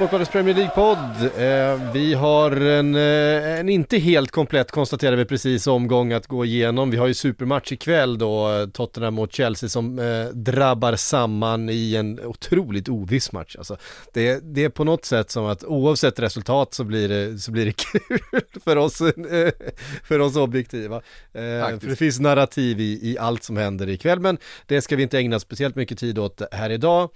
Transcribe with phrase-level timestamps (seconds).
[0.00, 1.22] Sportbladets Premier League-podd.
[1.36, 6.44] Eh, vi har en, eh, en inte helt komplett, konstaterar vi precis, omgång att gå
[6.44, 6.90] igenom.
[6.90, 11.96] Vi har ju supermatch ikväll då, eh, Tottenham mot Chelsea som eh, drabbar samman i
[11.96, 13.56] en otroligt oviss match.
[13.56, 13.76] Alltså,
[14.12, 17.66] det, det är på något sätt som att oavsett resultat så blir det, så blir
[17.66, 17.72] det
[18.08, 19.52] kul för oss, eh,
[20.04, 20.96] för oss objektiva.
[21.32, 25.02] Eh, för det finns narrativ i, i allt som händer ikväll, men det ska vi
[25.02, 27.10] inte ägna speciellt mycket tid åt här idag.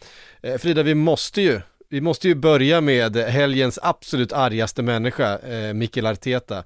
[0.58, 6.06] Frida, vi måste ju vi måste ju börja med helgens absolut argaste människa, eh, Mikael
[6.06, 6.64] Arteta.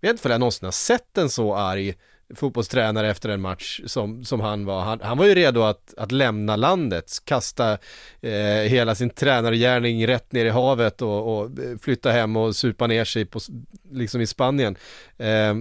[0.00, 1.94] Jag vet inte om jag någonsin har sett en så arg
[2.34, 4.80] fotbollstränare efter en match som, som han var.
[4.80, 7.78] Han, han var ju redo att, att lämna landet, kasta
[8.20, 11.50] eh, hela sin tränargärning rätt ner i havet och, och
[11.82, 13.40] flytta hem och supa ner sig på,
[13.90, 14.76] liksom i Spanien.
[15.18, 15.54] Eh,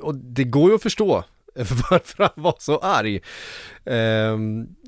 [0.00, 1.24] och det går ju att förstå
[1.90, 3.20] varför han var så arg.
[3.84, 4.38] Eh,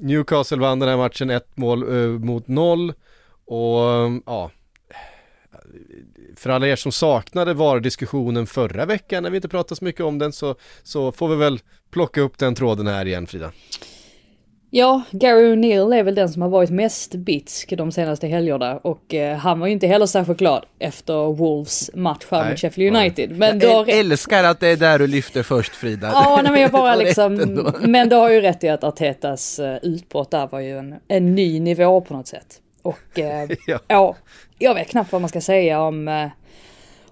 [0.01, 2.93] Newcastle vann den här matchen ett mål eh, mot noll
[3.47, 4.51] och ehm, ja,
[6.37, 10.19] för alla er som saknade VAR-diskussionen förra veckan när vi inte pratade så mycket om
[10.19, 11.61] den så, så får vi väl
[11.91, 13.53] plocka upp den tråden här igen Frida.
[14.73, 19.15] Ja, Gary O'Neill är väl den som har varit mest bitsk de senaste helgerna och
[19.15, 23.39] eh, han var ju inte heller särskilt glad efter Wolves match här mot Sheffield United.
[23.39, 23.93] Men jag då...
[23.93, 26.11] älskar att det är där du lyfter först Frida.
[26.15, 27.35] Ja, nej, men jag bara liksom,
[27.80, 31.35] men du har ju rätt i att Artetas uh, utbrott där var ju en, en
[31.35, 32.61] ny nivå på något sätt.
[32.83, 33.79] Och eh, ja.
[33.89, 34.17] ja.
[34.59, 36.29] jag vet knappt vad man ska säga om eh,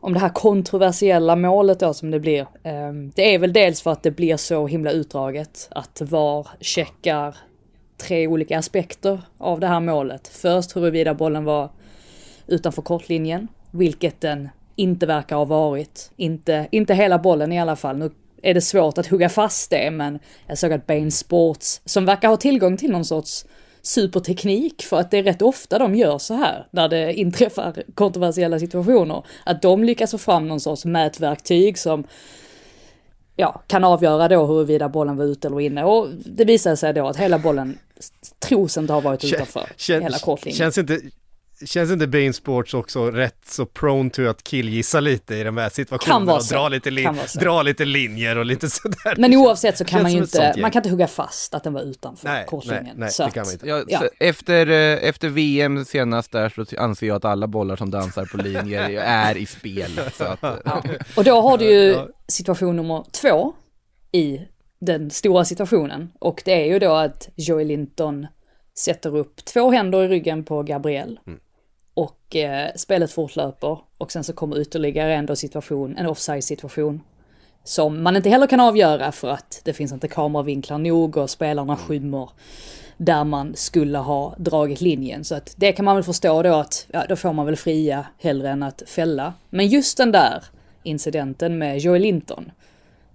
[0.00, 2.40] om det här kontroversiella målet då som det blir.
[2.40, 7.36] Eh, det är väl dels för att det blir så himla utdraget att VAR checkar
[7.98, 10.28] tre olika aspekter av det här målet.
[10.28, 11.70] Först huruvida bollen var
[12.46, 16.10] utanför kortlinjen, vilket den inte verkar ha varit.
[16.16, 17.96] Inte, inte hela bollen i alla fall.
[17.96, 18.10] Nu
[18.42, 22.28] är det svårt att hugga fast det, men jag såg att Bain Sports, som verkar
[22.28, 23.46] ha tillgång till någon sorts
[23.82, 28.58] superteknik för att det är rätt ofta de gör så här när det inträffar kontroversiella
[28.58, 29.22] situationer.
[29.46, 32.04] Att de lyckas få fram någon sorts mätverktyg som
[33.40, 35.84] ja, kan avgöra då huruvida bollen var ute eller inne.
[35.84, 37.78] Och det visade sig då att hela bollen
[38.38, 40.58] tros inte ha varit utanför Kän, hela kortlinjen.
[40.58, 41.00] Känns inte,
[41.66, 45.68] Känns inte Bain Sports också rätt så prone to att killgissa lite i de här
[45.68, 46.90] situationerna och dra lite,
[47.40, 49.14] dra lite linjer och lite sådär.
[49.18, 51.82] Men oavsett så kan man ju inte, man kan inte hugga fast att den var
[51.82, 52.84] utanför nej, kortlinjen.
[52.84, 53.68] Nej, nej, så det kan man inte.
[53.68, 54.02] Ja, ja.
[54.20, 58.36] Efter, eh, efter VM senast där så anser jag att alla bollar som dansar på
[58.36, 60.00] linjer är i spel.
[60.14, 60.82] Så att, ja.
[61.16, 61.96] Och då har du ju
[62.28, 63.52] situation nummer två
[64.12, 64.40] i
[64.80, 68.26] den stora situationen och det är ju då att Joey Linton
[68.78, 71.20] sätter upp två händer i ryggen på Gabriel.
[71.26, 71.40] Mm
[71.98, 77.00] och eh, spelet fortlöper och sen så kommer ytterligare en situation, en offside situation
[77.64, 81.72] som man inte heller kan avgöra för att det finns inte kameravinklar nog och spelarna
[81.72, 81.84] mm.
[81.84, 82.30] skymmer
[82.96, 85.24] där man skulle ha dragit linjen.
[85.24, 88.06] Så att det kan man väl förstå då att, ja, då får man väl fria
[88.18, 89.34] hellre än att fälla.
[89.50, 90.44] Men just den där
[90.82, 92.50] incidenten med Joel Linton,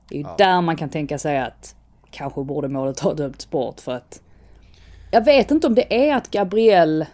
[0.09, 0.35] det är ju ja.
[0.37, 1.75] där man kan tänka sig att
[2.11, 4.21] kanske borde målet ha dömts bort för att
[5.11, 7.05] jag vet inte om det är att Gabriel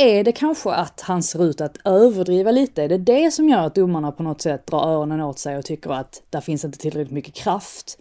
[0.00, 2.82] är det kanske att han ser ut att överdriva lite?
[2.82, 5.64] Är det det som gör att domarna på något sätt drar öronen åt sig och
[5.64, 7.98] tycker att där finns inte tillräckligt mycket kraft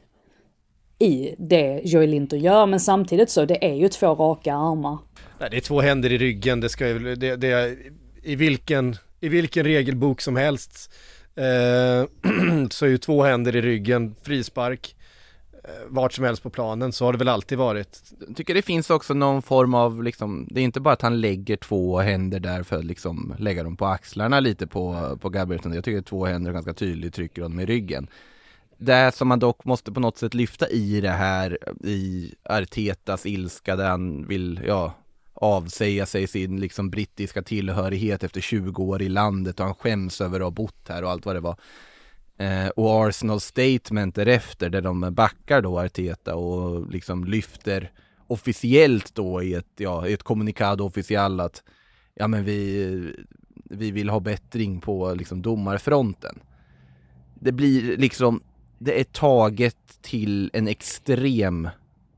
[1.00, 2.66] i det Joey Linter gör?
[2.66, 4.98] Men samtidigt så, det är ju två raka armar.
[5.40, 7.78] Nej, det är två händer i ryggen, det ska ju, det, det
[8.24, 10.94] i vilken, i vilken regelbok som helst
[11.36, 12.10] eh,
[12.70, 14.96] så är ju två händer i ryggen, frispark.
[15.70, 18.14] Eh, vart som helst på planen, så har det väl alltid varit.
[18.28, 21.22] Jag tycker det finns också någon form av liksom, det är inte bara att han
[21.22, 25.74] lägger två händer där för att liksom lägga dem på axlarna lite på, på Gabrielsson.
[25.74, 28.08] jag tycker två händer ganska tydligt trycker honom i ryggen.
[28.78, 33.76] Det som man dock måste på något sätt lyfta i det här, i Artetas ilska
[33.76, 34.94] där han vill, ja,
[35.34, 40.40] avsäga sig sin liksom brittiska tillhörighet efter 20 år i landet och han skäms över
[40.40, 41.56] att ha bott här och allt vad det var.
[42.40, 47.92] Eh, och Arsenal statement därefter där de backar då Arteta och liksom lyfter
[48.28, 51.64] officiellt då i ett, ja, i ett kommunikado officiellt att
[52.16, 53.14] ja men vi,
[53.64, 56.40] vi vill ha bättring på liksom domarfronten.
[57.40, 58.42] det blir liksom,
[58.78, 61.70] det är taget till en extrem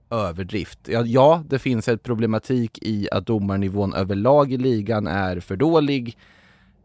[0.09, 0.79] överdrift.
[0.87, 6.17] Ja, ja, det finns ett problematik i att domarnivån överlag i ligan är för dålig.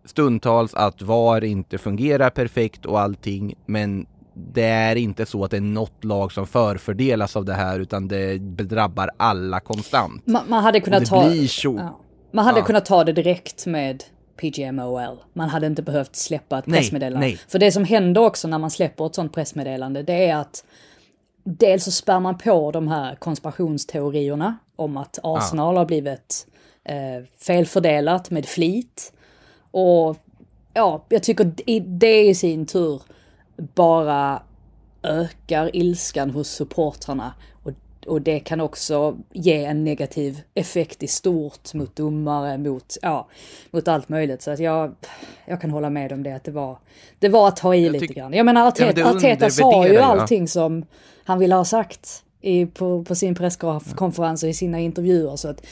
[0.07, 5.57] Stundtals att VAR inte fungerar perfekt och allting, men det är inte så att det
[5.57, 10.27] är något lag som förfördelas av det här utan det drabbar alla konstant.
[10.27, 11.35] Man, man hade kunnat ta...
[11.35, 12.01] Ja.
[12.33, 12.65] Man hade Ja.
[12.65, 14.05] kunnat ta det direkt med
[14.41, 15.17] PGMOL.
[15.33, 17.27] Man hade inte behövt släppa ett Nej, pressmeddelande.
[17.27, 17.39] nej.
[17.49, 20.65] För det som händer också när man släpper ett sånt pressmeddelande, det är att
[21.45, 26.47] dels så spär man på de här konspirationsteorierna om att Arsenal har blivit
[26.85, 29.13] eh, felfördelat med flit.
[29.79, 30.17] Och
[30.75, 31.53] ja, jag tycker
[31.87, 33.03] det i sin tur
[33.57, 34.43] bara
[35.03, 37.35] ökar ilskan hos supportrarna.
[37.63, 37.73] Och,
[38.07, 43.29] och det kan också ge en negativ effekt i stort mot domare, mot, ja,
[43.71, 44.43] mot allt möjligt.
[44.43, 44.95] Så att jag,
[45.47, 46.79] jag kan hålla med om det, att det var,
[47.19, 48.33] det var att ta i lite grann.
[48.33, 50.85] Jag menar, Ja, Arteta, det Arteta sa ju allting som
[51.25, 55.37] han ville ha sagt i, på, på sin presskonferens och i sina intervjuer.
[55.37, 55.67] Så att,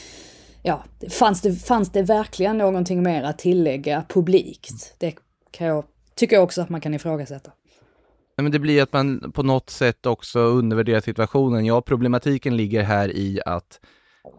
[0.65, 4.95] ja, fanns det, fanns det verkligen någonting mer att tillägga publikt?
[4.99, 5.15] Det
[5.51, 5.83] kan jag,
[6.15, 7.51] tycker jag också att man kan ifrågasätta.
[8.37, 11.65] Nej, men det blir att man på något sätt också undervärderar situationen.
[11.65, 13.79] Ja, problematiken ligger här i att,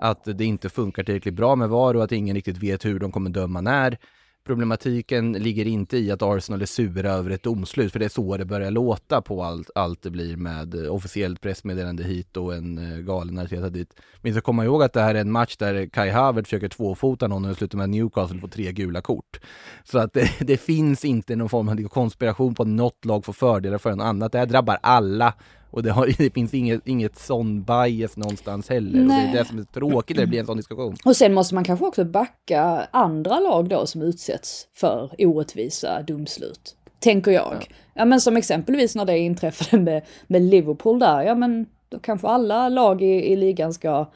[0.01, 3.13] att det inte funkar tillräckligt bra med VAR och att ingen riktigt vet hur de
[3.13, 3.99] kommer döma när.
[4.47, 8.37] Problematiken ligger inte i att Arsenal är sura över ett domslut, för det är så
[8.37, 12.79] det börjar låta på allt, allt det blir med eh, officiellt pressmeddelande hit och en
[12.79, 13.95] eh, galen Arteta dit.
[13.97, 16.69] Men vi ska komma ihåg att det här är en match där Kai Havertz försöker
[16.69, 19.41] tvåfota någon och det slutar med Newcastle får tre gula kort.
[19.85, 23.25] Så att det, eh, det finns inte någon form av konspiration på att något lag
[23.25, 24.33] får fördelar för en annat.
[24.33, 25.35] Det här drabbar alla
[25.71, 29.01] och det, har, det finns inget, inget sån bias någonstans heller.
[29.01, 30.97] Och det är det som är tråkigt när det blir en sån diskussion.
[31.05, 36.77] Och sen måste man kanske också backa andra lag då som utsätts för orättvisa domslut.
[36.99, 37.69] Tänker jag.
[37.95, 42.29] Ja, men som exempelvis när det inträffade med, med Liverpool där, ja men då kanske
[42.29, 44.11] alla lag i, i ligan ska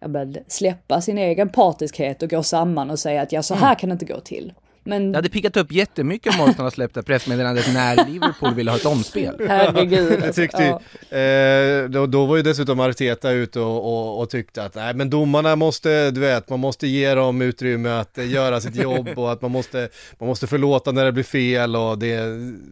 [0.00, 3.74] ja, men, släppa sin egen partiskhet och gå samman och säga att ja så här
[3.74, 4.52] kan det inte gå till.
[4.84, 8.86] Men Det hade pickat upp jättemycket om Arsenal släppte pressmeddelandet när Liverpool ville ha ett
[8.86, 9.36] omspel.
[9.48, 10.20] herregud.
[10.24, 10.62] Jag tyckte,
[11.10, 11.18] ja.
[11.18, 15.10] eh, då, då var ju dessutom Arteta ute och, och, och tyckte att nej men
[15.10, 19.32] domarna måste, du vet, man måste ge dem utrymme att eh, göra sitt jobb och
[19.32, 19.88] att man måste,
[20.18, 22.16] man måste förlåta när det blir fel och det,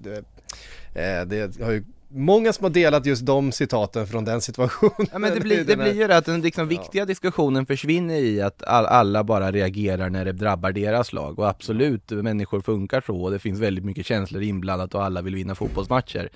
[0.02, 0.16] det,
[0.94, 5.08] eh, det har ju många som har delat just de citaten från den situationen.
[5.12, 8.62] Ja, men det blir, det blir ju att den liksom viktiga diskussionen försvinner i att
[8.62, 11.38] all, alla bara reagerar när det drabbar deras lag.
[11.38, 15.34] Och absolut, människor funkar så och det finns väldigt mycket känslor inblandat och alla vill
[15.34, 16.30] vinna fotbollsmatcher.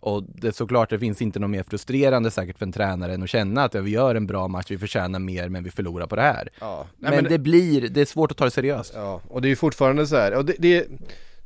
[0.00, 3.22] Och det är såklart, det finns inte något mer frustrerande säkert för en tränare än
[3.22, 6.06] att känna att ja, vi gör en bra match, vi förtjänar mer men vi förlorar
[6.06, 6.48] på det här.
[6.60, 8.92] Ja, nej, men, men- det blir, det är svårt att ta det seriöst.
[8.96, 10.86] Ja, och det är ju fortfarande så här, och det, det,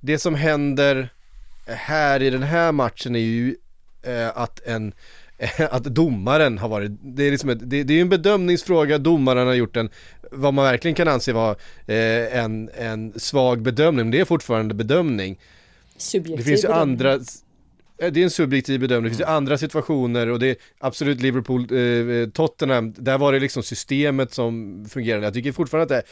[0.00, 1.08] det som händer
[1.66, 3.56] här i den här matchen är ju
[4.34, 4.93] att en
[5.70, 9.54] att domaren har varit, det är liksom ett, det, det är en bedömningsfråga, domaren har
[9.54, 9.90] gjort en,
[10.31, 11.56] vad man verkligen kan anse vara
[11.87, 15.40] eh, en, en svag bedömning, men det är fortfarande bedömning.
[15.96, 16.93] Subjektiv Det finns ju bedömning.
[16.93, 20.56] andra, eh, det är en subjektiv bedömning, det finns ju andra situationer och det är
[20.78, 25.26] absolut Liverpool, eh, Tottenham, där var det liksom systemet som fungerade.
[25.26, 26.10] Jag tycker fortfarande att det,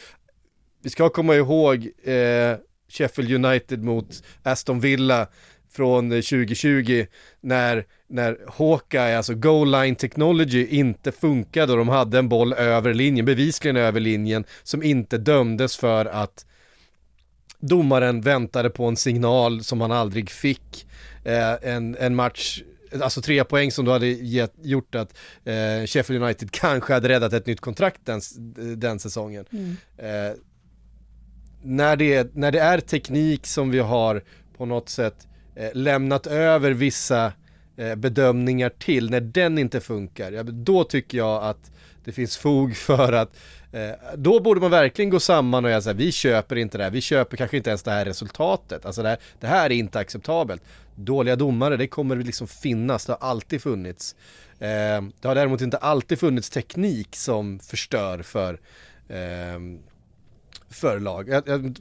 [0.83, 2.57] vi ska komma ihåg eh,
[2.91, 5.27] Sheffield United mot Aston Villa
[5.71, 7.05] från eh, 2020
[7.41, 12.93] när, när Hawkeye, alltså goal line technology, inte funkade och de hade en boll över
[12.93, 16.45] linjen, bevisligen över linjen, som inte dömdes för att
[17.59, 20.87] domaren väntade på en signal som han aldrig fick.
[21.25, 22.61] Eh, en, en match,
[23.01, 27.33] alltså tre poäng som då hade get, gjort att eh, Sheffield United kanske hade räddat
[27.33, 28.21] ett nytt kontrakt den,
[28.77, 29.45] den säsongen.
[29.97, 30.35] Eh,
[31.63, 34.23] när, det, är- när det är teknik som vi har
[34.57, 37.33] på något sätt eh, Eh, lämnat över vissa
[37.77, 41.71] eh, bedömningar till, när den inte funkar, då tycker jag att
[42.03, 43.37] det finns fog för att
[43.71, 47.01] eh, då borde man verkligen gå samman och säga vi köper inte det här, vi
[47.01, 50.63] köper kanske inte ens det här resultatet, alltså det här, det här är inte acceptabelt.
[50.95, 54.15] Dåliga domare, det kommer liksom finnas, det har alltid funnits.
[54.59, 58.59] Det har däremot inte alltid funnits teknik som förstör för
[60.69, 61.29] för lag.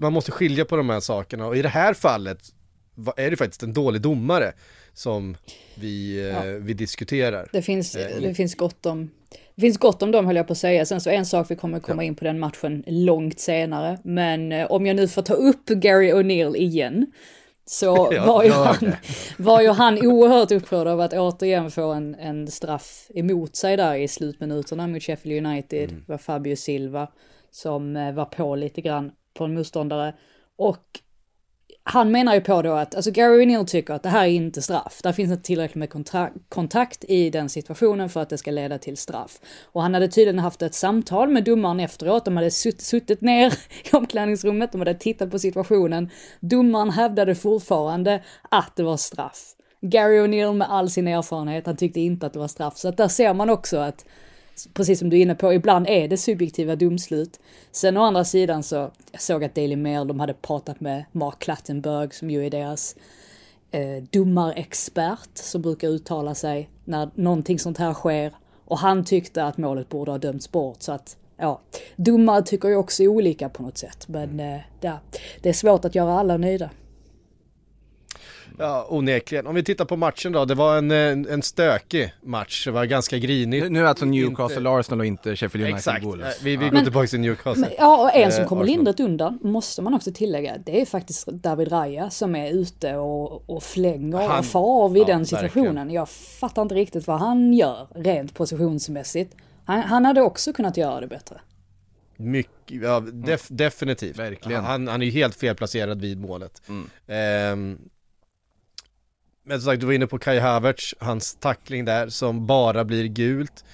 [0.01, 2.53] Man måste skilja på de här sakerna och i det här fallet
[3.17, 4.53] är det faktiskt en dålig domare
[4.95, 5.37] som
[5.75, 7.49] vi, eh, vi diskuterar.
[7.53, 9.11] Det finns, Eh, det finns gott om
[9.55, 10.87] det finns gott om dem höll jag på att säga.
[10.87, 13.99] Sen så en sak, vi kommer komma in på den matchen långt senare.
[14.05, 17.07] Men eh, om jag nu får ta upp Gary O'Neill igen.
[17.67, 18.93] Så Ja, var, ju han,
[19.39, 23.95] var ju han oerhört upprörd av att återigen få en, en straff emot sig där
[23.95, 25.91] i slutminuterna mot Sheffield United.
[25.91, 26.05] Mm.
[26.07, 27.09] Var Fabio Silva
[27.51, 30.15] som var på lite grann på en motståndare.
[30.57, 31.01] Och
[31.85, 34.63] han menar ju på då att, alltså Gary O'Neill tycker att det här är inte
[34.63, 35.01] straff.
[35.03, 38.97] Där finns inte tillräckligt med kontakt i den situationen för att det ska leda till
[38.97, 39.41] straff.
[39.65, 43.55] Och han hade tydligen haft ett samtal med domaren efteråt, de hade sutt, suttit ner
[43.93, 46.11] i omklädningsrummet, de hade tittat på situationen.
[46.41, 49.55] Domaren hävdade fortfarande att det var straff.
[49.81, 52.77] Gary O'Neill med all sin erfarenhet, han tyckte inte att det var straff.
[52.77, 54.05] Så att där ser man också att
[54.75, 57.41] precis som du är inne på, ibland är det subjektiva domslut.
[57.73, 61.39] Sen å andra sidan så, jag såg att Daily Mail, de hade pratat med Mark
[61.39, 62.97] Clattenburg som ju är deras
[63.71, 68.33] eh, domarexpert som brukar uttala sig när någonting sånt här sker.
[68.65, 71.61] Och han tyckte att målet borde ha dömts bort så att ja,
[71.97, 74.09] domare tycker ju också olika på något sätt.
[74.09, 74.99] Men eh, ja,
[75.43, 76.71] det är svårt att göra alla nöjda.
[78.61, 79.47] Ja, onekligen.
[79.47, 82.85] Om vi tittar på matchen då, det var en, en, en stökig match, det var
[82.85, 83.71] ganska grinigt.
[83.71, 84.71] Nu är alltså Newcastle inte...
[84.71, 86.43] Arsenal och inte Sheffield United Exakt, Wolves.
[86.43, 87.61] vi, vi går men, tillbaka till Newcastle.
[87.61, 90.87] Men, ja, och en som eh, kommer lindrigt undan, måste man också tillägga, det är
[90.87, 95.27] faktiskt David Raya som är ute och, och flänger han, och far i ja, den
[95.27, 95.75] situationen.
[95.75, 95.91] Verkligen.
[95.91, 99.37] Jag fattar inte riktigt vad han gör rent positionsmässigt.
[99.65, 101.41] Han, han hade också kunnat göra det bättre.
[102.17, 104.19] Mycket, ja, def, definitivt.
[104.19, 104.65] Verkligen.
[104.65, 106.63] Han, han är ju helt felplacerad vid målet.
[106.69, 107.53] Mm.
[107.53, 107.79] Um,
[109.45, 113.05] men som sagt, du var inne på Kai Havertz, hans tackling där som bara blir
[113.05, 113.65] gult.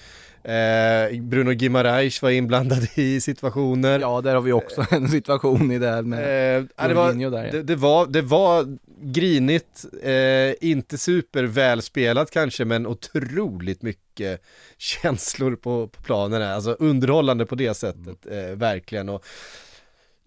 [0.43, 3.99] Eh, Bruno Gimarais var inblandad i situationer.
[3.99, 7.51] Ja, där har vi också en situation i det med eh, det, var, där, ja.
[7.51, 14.41] det, det, var, det var grinigt, eh, inte super välspelat kanske, men otroligt mycket
[14.77, 16.41] känslor på, på planen.
[16.41, 18.51] Alltså underhållande på det sättet, mm.
[18.51, 19.09] eh, verkligen.
[19.09, 19.25] Och,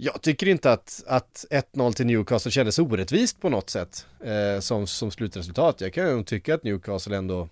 [0.02, 4.86] jag tycker inte att, att 1-0 till Newcastle kändes orättvist på något sätt eh, som,
[4.86, 5.80] som slutresultat.
[5.80, 7.48] Jag kan tycka att Newcastle ändå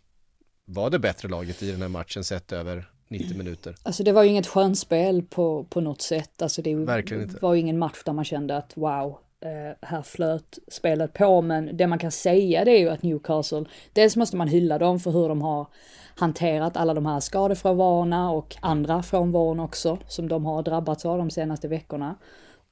[0.64, 3.76] var det bättre laget i den här matchen sett över 90 minuter.
[3.82, 6.42] Alltså det var ju inget skönspel på, på något sätt.
[6.42, 7.38] Alltså det Verkligen inte.
[7.40, 11.40] var ju ingen match där man kände att wow, Eh, här flöt spelet på.
[11.40, 15.00] Men det man kan säga det är ju att Newcastle, dels måste man hylla dem
[15.00, 15.66] för hur de har
[16.16, 21.30] hanterat alla de här skadefrånvarorna och andra frånvaron också som de har drabbats av de
[21.30, 22.16] senaste veckorna.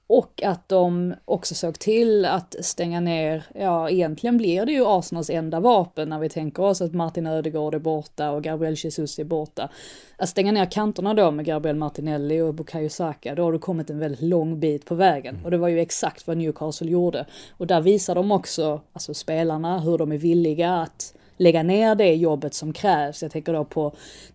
[0.09, 5.31] Och att de också såg till att stänga ner, ja egentligen blir det ju Arsenals
[5.31, 9.25] enda vapen när vi tänker oss att Martin Ödegård är borta och Gabriel Jesus är
[9.25, 9.69] borta.
[10.17, 13.91] Att stänga ner kanterna då med Gabriel Martinelli och Bukayo Saka, då har du kommit
[13.91, 15.41] en väldigt lång bit på vägen.
[15.45, 17.27] Och det var ju exakt vad Newcastle gjorde.
[17.51, 22.15] Och där visar de också, alltså spelarna, hur de är villiga att lägga ner det
[22.15, 23.23] jobbet som krävs.
[23.23, 23.93] Jag tänker då på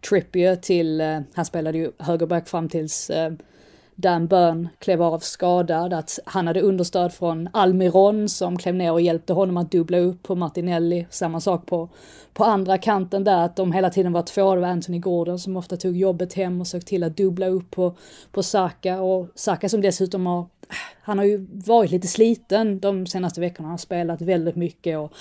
[0.10, 3.34] Trippier till, eh, han spelade ju högerback fram tills eh,
[3.96, 9.02] Dan Byrne klev av skadad, att han hade understöd från Almiron som klev ner och
[9.02, 11.08] hjälpte honom att dubbla upp på Martinelli.
[11.10, 11.90] Samma sak på,
[12.34, 14.56] på andra kanten där, att de hela tiden var två.
[14.56, 17.72] Det var Anthony Gordon som ofta tog jobbet hem och såg till att dubbla upp
[17.72, 17.96] på,
[18.32, 19.02] på Saka.
[19.02, 20.46] Och Saka som dessutom har,
[21.02, 25.14] han har ju varit lite sliten de senaste veckorna, han har spelat väldigt mycket och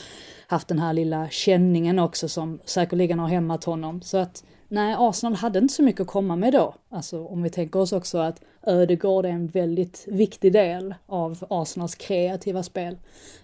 [0.47, 4.03] haft den här lilla känningen också som säkerligen har hämmat honom.
[4.03, 6.75] Så att nej, Arsenal hade inte så mycket att komma med då.
[6.89, 11.95] Alltså om vi tänker oss också att Ödegård är en väldigt viktig del av Arsenals
[11.95, 12.97] kreativa spel.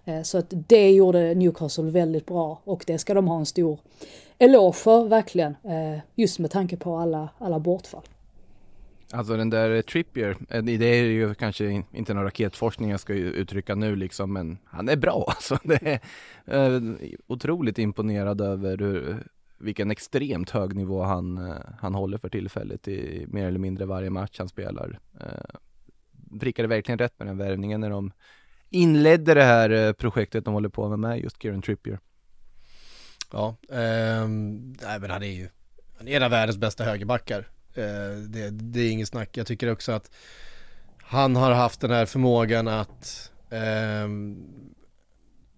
[0.04, 3.78] Eh, så att det gjorde Newcastle väldigt bra och det ska de ha en stor
[4.38, 5.56] eloge för verkligen.
[5.62, 8.02] Eh, just med tanke på alla, alla bortfall.
[9.12, 13.74] Alltså den där Trippier, eh, det är ju kanske inte någon raketforskning jag ska uttrycka
[13.74, 15.58] nu liksom, men han är bra alltså.
[15.64, 16.00] Det
[16.44, 19.24] är otroligt imponerad över hur,
[19.58, 24.10] vilken extremt hög nivå han, eh, han håller för tillfället i mer eller mindre varje
[24.10, 24.98] match han spelar.
[25.20, 25.58] Eh,
[26.40, 28.12] prickade verkligen rätt med den värvningen när de
[28.70, 31.98] inledde det här eh, projektet de håller på med med just Kieran Trippier.
[33.32, 34.28] Ja, eh,
[34.82, 35.48] nej men han är ju
[35.98, 37.48] han är en av världens bästa högerbackar.
[37.74, 39.36] Eh, det, det, är inget snack.
[39.36, 40.10] Jag tycker också att
[40.98, 44.08] han har haft den här förmågan att eh,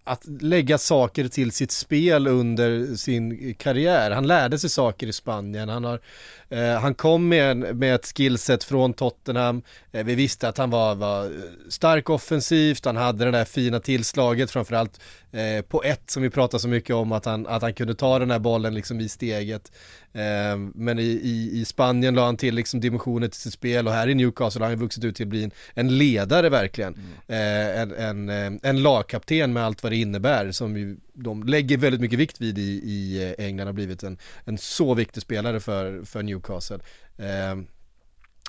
[0.09, 4.11] att lägga saker till sitt spel under sin karriär.
[4.11, 5.69] Han lärde sig saker i Spanien.
[5.69, 6.01] Han, har,
[6.49, 9.63] eh, han kom med, med ett skillset från Tottenham.
[9.93, 11.33] Eh, vi visste att han var, var
[11.69, 15.01] stark offensivt, han hade det där fina tillslaget framförallt
[15.33, 18.19] eh, på ett som vi pratar så mycket om att han, att han kunde ta
[18.19, 19.73] den här bollen liksom i steget.
[20.13, 23.93] Eh, men i, i, i Spanien la han till liksom dimensioner till sitt spel och
[23.93, 26.95] här i Newcastle har han vuxit ut till att bli en, en ledare verkligen.
[26.95, 27.13] Mm.
[27.27, 31.79] Eh, en, en, eh, en lagkapten med allt vad det innebär som ju de lägger
[31.79, 36.05] väldigt mycket vikt vid i, i England har blivit en, en så viktig spelare för,
[36.05, 36.79] för Newcastle.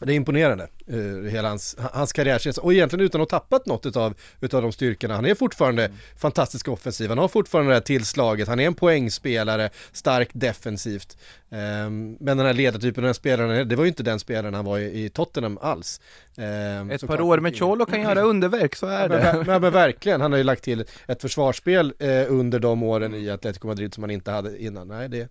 [0.02, 2.62] Eh, det är imponerande, uh, hela hans, hans karriärsresa.
[2.62, 5.16] Och egentligen utan att ha tappat något utav, utav de styrkorna.
[5.16, 5.98] Han är fortfarande mm.
[6.18, 11.18] fantastisk offensiv, han har fortfarande det här tillslaget, han är en poängspelare, stark defensivt.
[11.52, 14.66] Ehm, men den här ledartypen, den här spelaren, det var ju inte den spelaren han
[14.66, 16.02] var i, Tottenham alls.
[16.38, 17.26] Ehm, Ett så par klart.
[17.26, 19.44] år med Cholo kan göra underverk, så är Men, det.
[19.48, 23.30] men, men verkligen, han har ju lagt till ett försvarsspel eh, under de åren i
[23.30, 24.88] Atletico Madrid som han inte hade innan.
[24.88, 25.28] Nej, det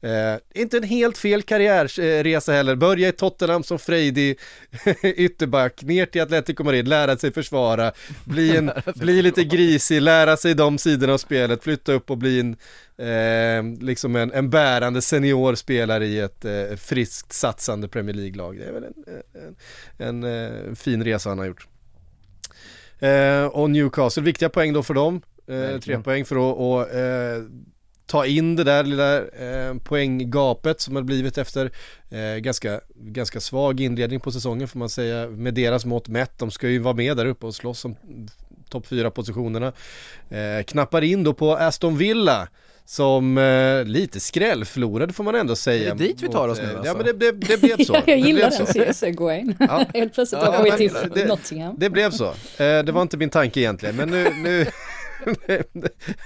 [0.00, 2.74] är eh, inte en helt fel karriärresa heller.
[2.74, 4.38] Börja i Tottenham som frejdig
[5.02, 7.92] ytterback, ner till Atletico Madrid, lära sig försvara,
[8.24, 12.40] bli, en, bli lite grisig, lära sig de sidorna av spelet, flytta upp och bli
[12.40, 12.56] en,
[13.00, 18.58] eh, liksom en, en bärande seniorspelare i ett eh, friskt satsande Premier League-lag.
[18.58, 18.94] Det är väl en,
[19.98, 20.24] en, en,
[20.68, 21.66] en fin resa han har gjort.
[22.98, 25.22] Eh, och Newcastle, viktiga poäng då för dem.
[25.46, 27.42] Eh, tre poäng för att och, eh,
[28.06, 31.70] ta in det där lilla eh, poänggapet som har blivit efter
[32.10, 36.38] eh, ganska, ganska svag inledning på säsongen får man säga med deras mått mätt.
[36.38, 37.96] De ska ju vara med där uppe och slåss om
[38.68, 39.72] topp fyra positionerna.
[40.28, 42.48] Eh, knappar in då på Aston Villa
[42.90, 45.90] som eh, lite skrällförlorade får man ändå säga.
[45.90, 46.86] Är det dit vi tar oss nu, eh, alltså?
[46.86, 47.92] Ja men det, det, det blev så.
[47.92, 49.54] Ja, jag Det gillar den segwayn.
[49.60, 49.84] Ja.
[49.94, 51.74] Helt plötsligt åker vi till det- Nottingham.
[51.78, 52.26] Det blev så.
[52.26, 54.66] Eh, det var inte min tanke egentligen, men nu, nu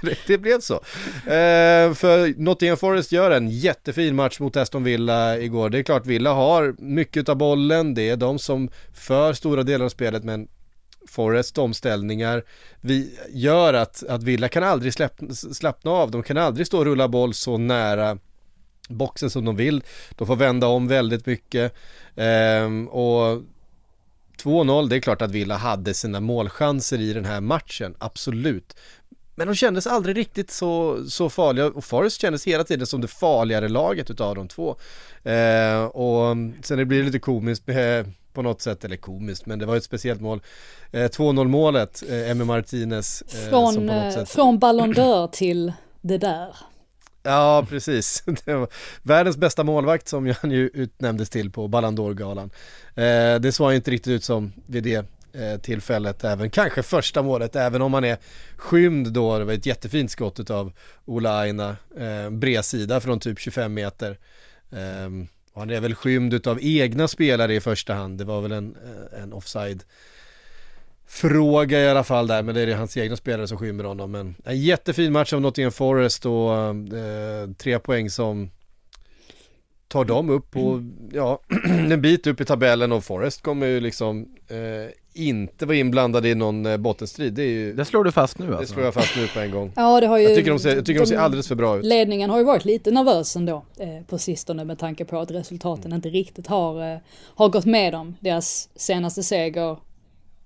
[0.02, 0.74] det, det blev så.
[0.74, 5.70] Eh, för Nottingham Forest gör en jättefin match mot Aston Villa igår.
[5.70, 9.84] Det är klart Villa har mycket av bollen, det är de som för stora delar
[9.84, 10.48] av spelet, men
[11.08, 12.44] Forest omställningar
[12.80, 15.12] vi gör att, att Villa kan aldrig släpp,
[15.52, 18.18] slappna av, de kan aldrig stå och rulla boll så nära
[18.88, 19.84] boxen som de vill.
[20.10, 21.74] De får vända om väldigt mycket.
[22.16, 23.42] Ehm, och
[24.42, 28.76] 2-0, det är klart att Villa hade sina målchanser i den här matchen, absolut.
[29.34, 33.08] Men de kändes aldrig riktigt så, så farliga och Forrest kändes hela tiden som det
[33.08, 34.76] farligare laget utav de två.
[35.22, 39.66] Eh, och sen det blir lite komiskt med, på något sätt, eller komiskt, men det
[39.66, 40.40] var ett speciellt mål.
[40.92, 43.22] Eh, 2-0 målet, eh, Emi Martinez.
[43.22, 46.56] Eh, Från, eh, sätt- från Ballon d'Or till det där.
[47.22, 48.22] Ja, precis.
[48.44, 48.68] Det var
[49.02, 52.50] världens bästa målvakt som han ju utnämndes till på Ballon d'Or-galan.
[52.94, 57.56] Eh, det såg inte riktigt ut som vid det eh, tillfället, även kanske första målet,
[57.56, 58.16] även om han är
[58.56, 60.72] skymd då, det var ett jättefint skott av
[61.04, 64.18] Ola Aina, eh, bredsida från typ 25 meter.
[64.72, 65.10] Eh,
[65.54, 68.76] och han är väl skymd av egna spelare i första hand, det var väl en,
[68.84, 69.84] eh, en offside
[71.06, 74.10] fråga i alla fall där, men det är det hans egna spelare som skymmer honom.
[74.10, 76.54] Men en jättefin match av Nottingham Forest och
[76.98, 78.50] eh, tre poäng som
[79.88, 82.92] tar dem upp på, ja, en bit upp i tabellen.
[82.92, 87.32] Och Forest kommer ju liksom eh, inte vara inblandade i någon eh, bottenstrid.
[87.32, 88.72] Det är ju, Det slår du fast nu det alltså?
[88.72, 89.72] slår jag fast nu på en gång.
[89.76, 90.24] Ja, det har ju...
[90.24, 91.84] Jag tycker de ser, jag tycker de ser alldeles för bra ut.
[91.84, 95.92] Ledningen har ju varit lite nervös ändå eh, på sistone med tanke på att resultaten
[95.92, 96.98] inte riktigt har, eh,
[97.34, 98.14] har gått med dem.
[98.20, 99.76] Deras senaste seger,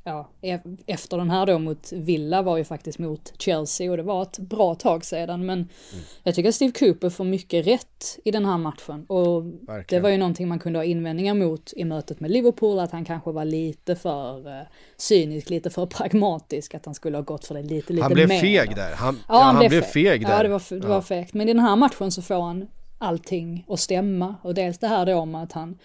[0.09, 4.03] ja, e- efter den här då mot Villa var ju faktiskt mot Chelsea och det
[4.03, 5.47] var ett bra tag sedan.
[5.47, 5.68] Men
[6.23, 9.05] jag tycker att Steve Cooper får mycket rätt i den här matchen.
[9.09, 10.03] Och det Verkligen.
[10.03, 13.31] var ju någonting man kunde ha invändningar mot i mötet med Liverpool, att han kanske
[13.33, 14.62] var lite för eh,
[14.97, 18.29] cynisk, lite för pragmatisk, att han skulle ha gått för det lite, lite Han blev
[18.29, 18.40] mer.
[18.40, 18.75] feg då.
[18.75, 18.94] där.
[18.94, 20.37] Han, Ja, han, blev, feg där.
[20.37, 21.03] Ja, det var, det var Ja.
[21.03, 21.35] fegt.
[21.35, 22.66] Men i den här matchen så får han
[22.99, 24.35] allting att stämma.
[24.42, 25.79] Och dels det här då med att han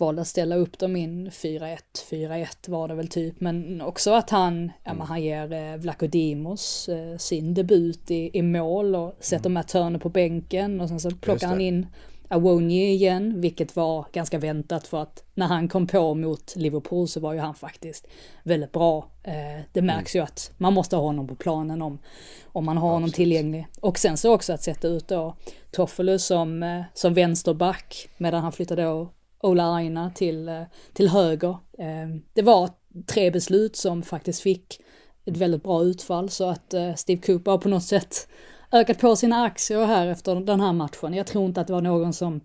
[0.00, 1.78] valde att ställa upp dem in 4-1,
[2.10, 3.40] 4-1 var det väl typ.
[3.40, 8.42] Men också att han, ja, men han ger eh, Vlachodimos eh, sin debut i, i
[8.42, 11.86] mål och sätter Matt Turner på bänken och sen så plockar han in
[12.32, 17.20] Awonji igen, vilket var ganska väntat för att när han kom på mot Liverpool så
[17.20, 18.06] var ju han faktiskt
[18.42, 19.10] väldigt bra.
[19.22, 21.98] Eh, det märks ju att man måste ha honom på planen om,
[22.44, 23.66] om man har honom tillgänglig.
[23.80, 25.36] Och sen så också att sätta ut då
[25.70, 29.08] Toffolo som, eh, som vänsterback medan han flyttade då
[29.42, 31.56] Ola Aina till, eh, till höger.
[31.78, 32.70] Ehm, det var
[33.06, 34.80] tre beslut som faktiskt fick
[35.24, 38.28] ett väldigt bra utfall så att eh, Steve Cooper har på något sätt
[38.72, 41.14] ökat på sina aktier här efter den här matchen.
[41.14, 42.40] Jag tror inte att det var någon som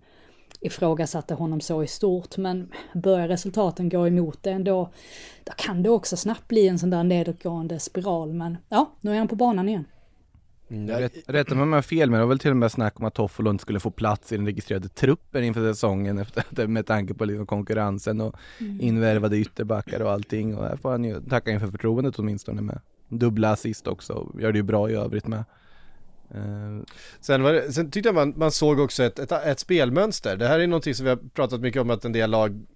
[0.60, 4.90] ifrågasatte honom så i stort, men börjar resultaten gå emot det ändå,
[5.44, 8.32] då kan det också snabbt bli en sån där nedåtgående spiral.
[8.32, 9.84] Men ja, nu är han på banan igen.
[10.68, 12.72] Mm, Rätt, rätta mig om jag har fel, men det var väl till och med
[12.72, 16.66] snack om att Toffolo inte skulle få plats i den registrerade truppen inför säsongen efter,
[16.66, 18.34] med tanke på liksom konkurrensen och
[18.80, 20.56] invärvade ytterbackar och allting.
[20.56, 24.32] Och här får han ju tacka inför förtroendet åtminstone med dubbla assist också.
[24.38, 25.44] Gör det ju bra i övrigt med.
[26.30, 26.82] Eh,
[27.20, 30.36] Sen, var det, sen tyckte jag man, man såg också ett, ett, ett spelmönster.
[30.36, 32.66] Det här är någonting som vi har pratat mycket om att en del lag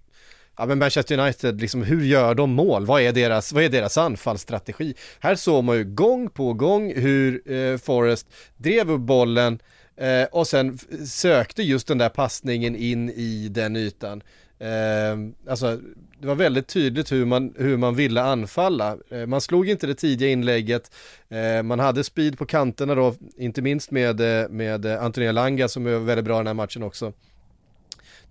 [0.57, 2.85] Ja men Manchester United, liksom hur gör de mål?
[2.85, 4.93] Vad är deras, vad är deras anfallsstrategi?
[5.19, 9.59] Här såg man ju gång på gång hur eh, Forrest drev upp bollen
[9.97, 14.23] eh, och sen sökte just den där passningen in i den ytan.
[14.59, 15.79] Eh, alltså,
[16.19, 18.97] det var väldigt tydligt hur man, hur man ville anfalla.
[19.09, 20.91] Eh, man slog inte det tidiga inlägget,
[21.29, 25.67] eh, man hade speed på kanterna då, inte minst med, eh, med eh, Antonio Langa
[25.67, 27.13] som är väldigt bra i den här matchen också.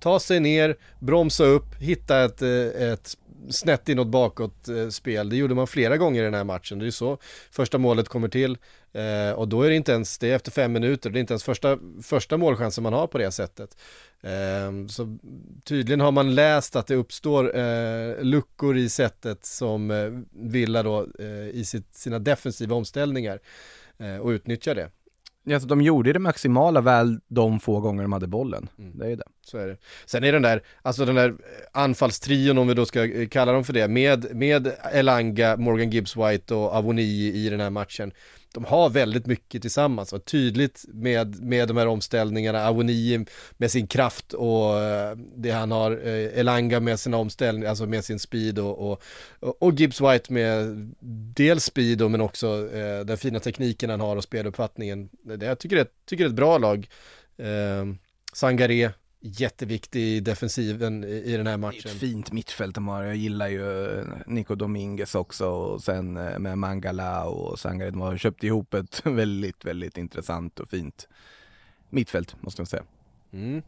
[0.00, 3.16] Ta sig ner, bromsa upp, hitta ett, eh, ett
[3.50, 5.28] snett inåt bakåt eh, spel.
[5.28, 6.78] Det gjorde man flera gånger i den här matchen.
[6.78, 7.18] Det är ju så
[7.50, 8.58] första målet kommer till.
[8.92, 11.32] Eh, och då är det inte ens, det är efter fem minuter, det är inte
[11.32, 13.76] ens första, första målchansen man har på det sättet.
[14.22, 15.18] Eh, så
[15.64, 21.06] tydligen har man läst att det uppstår eh, luckor i sättet som eh, Villa då
[21.52, 23.40] i sitt, sina defensiva omställningar
[24.20, 24.90] och utnyttjar det.
[25.44, 28.68] Ja, så de gjorde det maximala väl de få gånger de hade bollen.
[28.78, 28.98] Mm.
[28.98, 29.24] Det är det.
[29.42, 29.76] Så är det.
[30.06, 31.34] Sen är den där, alltså den där
[31.72, 36.16] anfallstrion om vi då ska eh, kalla dem för det, med, med Elanga, Morgan Gibbs
[36.16, 38.12] White och Avoni i den här matchen.
[38.54, 43.86] De har väldigt mycket tillsammans, och tydligt med, med de här omställningarna, Awoni med sin
[43.86, 48.58] kraft och eh, det han har, eh, Elanga med sina omställningar, alltså med sin speed
[48.58, 49.02] och, och,
[49.62, 50.66] och Gibbs White med
[51.34, 55.08] dels speed men också eh, den fina tekniken han har och speluppfattningen.
[55.22, 56.88] Det, jag tycker det, tycker det är ett bra lag.
[57.36, 57.86] Eh,
[58.32, 61.90] Sangare, jätteviktig i defensiven i, den här Det är matchen.
[61.90, 63.02] ett fint mittfält de har.
[63.02, 67.90] Jag gillar ju eh, Nico Dominguez också och sen eh, med Mangala och Sangare.
[67.90, 71.08] De har köpt ihop ett väldigt, väldigt intressant och fint
[71.90, 72.82] mittfält måste jag säga.
[73.32, 73.62] Mm.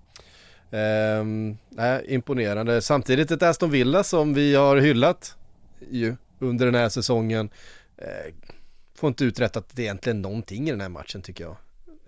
[0.71, 1.57] Ehm,
[2.05, 2.83] imponerande.
[2.83, 5.37] Samtidigt ett Aston Villa som vi har hyllat
[5.91, 7.51] ju under den här säsongen.
[7.97, 8.35] Eh,
[8.95, 11.57] får inte uträttat egentligen någonting i den här matchen tycker jag.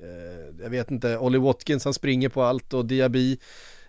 [0.05, 3.39] Eh, jag vet inte, Ollie Watkins han springer på allt och Diaby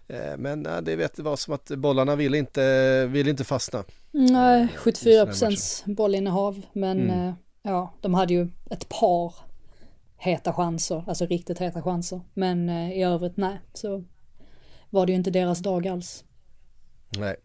[0.08, 3.84] eh, men eh, det vet var som att bollarna ville inte, ville inte fastna.
[4.12, 7.28] Nej, Just 74 den procents bollinnehav, men Mm.
[7.28, 9.34] eh, ja, de hade ju ett par
[10.18, 12.22] heta chanser, alltså riktigt heta chanser.
[12.34, 14.04] Men eh, i övrigt nej, så
[14.90, 16.24] var det ju inte deras dag alls.
[17.18, 17.36] Nej.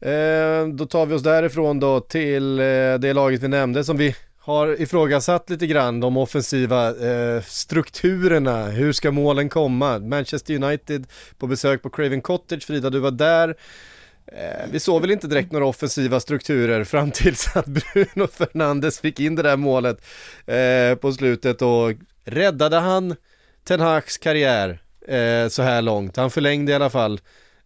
[0.00, 2.64] Eh, då tar vi oss därifrån då till eh,
[3.00, 4.14] det laget vi nämnde som vi
[4.48, 9.98] har ifrågasatt lite grann, de offensiva eh, strukturerna, hur ska målen komma?
[9.98, 11.06] Manchester United
[11.38, 13.56] på besök på Craven Cottage, Frida du var där.
[14.26, 19.20] Eh, vi såg väl inte direkt några offensiva strukturer fram tills att Bruno Fernandes fick
[19.20, 20.04] in det där målet
[20.46, 21.92] eh, på slutet och
[22.24, 23.16] räddade han
[23.64, 26.16] Ten Hags karriär eh, så här långt.
[26.16, 27.20] Han förlängde i alla fall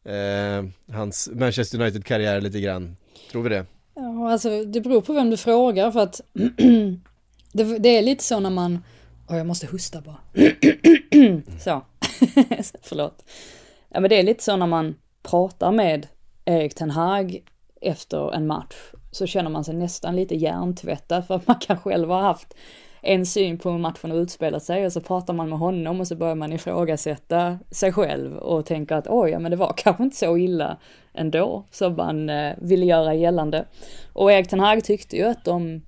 [0.05, 2.97] eh, hans Manchester United-karriär lite grann.
[3.31, 3.67] Tror vi det?
[3.95, 6.21] Ja, alltså det beror på vem du frågar för att
[7.53, 8.85] det, det är lite så när man,
[9.31, 10.21] åh jag måste hosta bara.
[11.61, 11.83] så,
[12.83, 13.25] förlåt.
[13.89, 16.07] Ja men det är lite så när man pratar med
[16.45, 17.43] Erik Ten Hag
[17.81, 18.75] efter en match
[19.11, 22.55] så känner man sig nästan lite hjärntvättad för att man kan själv ha haft
[23.05, 26.09] en syn på hur matchen har utspelat sig och så pratar man med honom och
[26.09, 30.03] så börjar man ifrågasätta sig själv och tänka att oj, ja, men det var kanske
[30.03, 30.77] inte så illa
[31.13, 33.65] ändå som man eh, ville göra gällande.
[34.13, 35.83] Och Erik Ten Hag tyckte ju att de,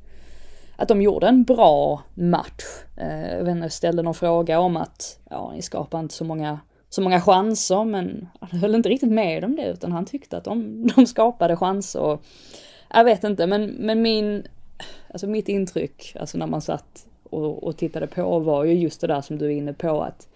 [0.76, 2.64] att de gjorde en bra match.
[2.96, 6.58] Eh, jag vet inte, ställde någon fråga om att, ja, ni skapar inte så många
[6.88, 10.44] så många chanser, men han höll inte riktigt med om det, utan han tyckte att
[10.44, 12.18] de, de skapade chanser.
[12.94, 14.46] Jag vet inte, men, men min,
[15.12, 19.06] alltså mitt intryck, alltså när man satt och, och tittade på var ju just det
[19.06, 20.28] där som du är inne på, att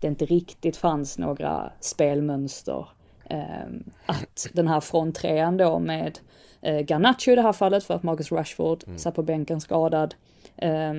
[0.00, 2.88] det inte riktigt fanns några spelmönster.
[3.24, 3.66] Eh,
[4.06, 6.18] att den här fronttrean då med
[6.60, 10.14] eh, Garnacho i det här fallet för att Marcus Rashford satt på bänken skadad.
[10.56, 10.92] Eh,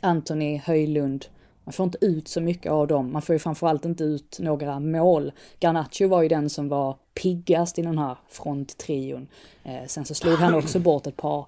[0.00, 1.26] Anthony Höjlund.
[1.64, 3.12] Man får inte ut så mycket av dem.
[3.12, 5.32] Man får ju framförallt inte ut några mål.
[5.60, 9.28] Garnacho var ju den som var piggast i den här fronttrion.
[9.64, 11.46] Eh, sen så slog han också bort ett par,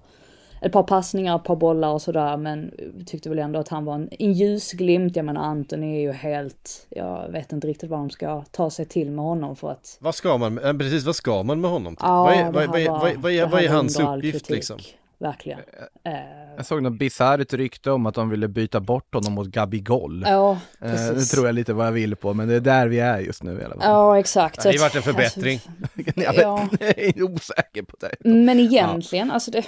[0.65, 2.37] ett par passningar, ett par bollar och sådär.
[2.37, 2.71] Men
[3.05, 5.15] tyckte väl ändå att han var en, en ljusglimt.
[5.15, 8.85] Jag menar Anthony är ju helt, jag vet inte riktigt vad de ska ta sig
[8.85, 11.95] till med honom för att Vad ska man, eh, precis vad ska man med honom
[11.95, 12.05] till?
[12.07, 13.59] Ja, vad, är, det vad, här vad, är, var- vad, är- vad, är, det vad
[13.61, 14.77] är här var hans uppgift kritik, liksom?
[15.17, 15.59] Verkligen.
[16.05, 16.13] Eh,
[16.57, 20.23] Jag såg något bisarrt rykte om att de ville byta bort honom mot Gabigol.
[20.27, 20.57] ja, Eh,
[20.91, 21.31] det precis.
[21.31, 23.51] tror jag lite vad jag vill på, men det är där vi är just nu
[23.61, 23.83] i alla fall.
[23.83, 24.63] Ja, exakt.
[24.63, 25.59] Det har ju varit en förbättring.
[26.15, 26.67] Ja, Ja.
[26.79, 28.15] men, jag är osäker på det.
[28.29, 29.63] Men egentligen, alltså det,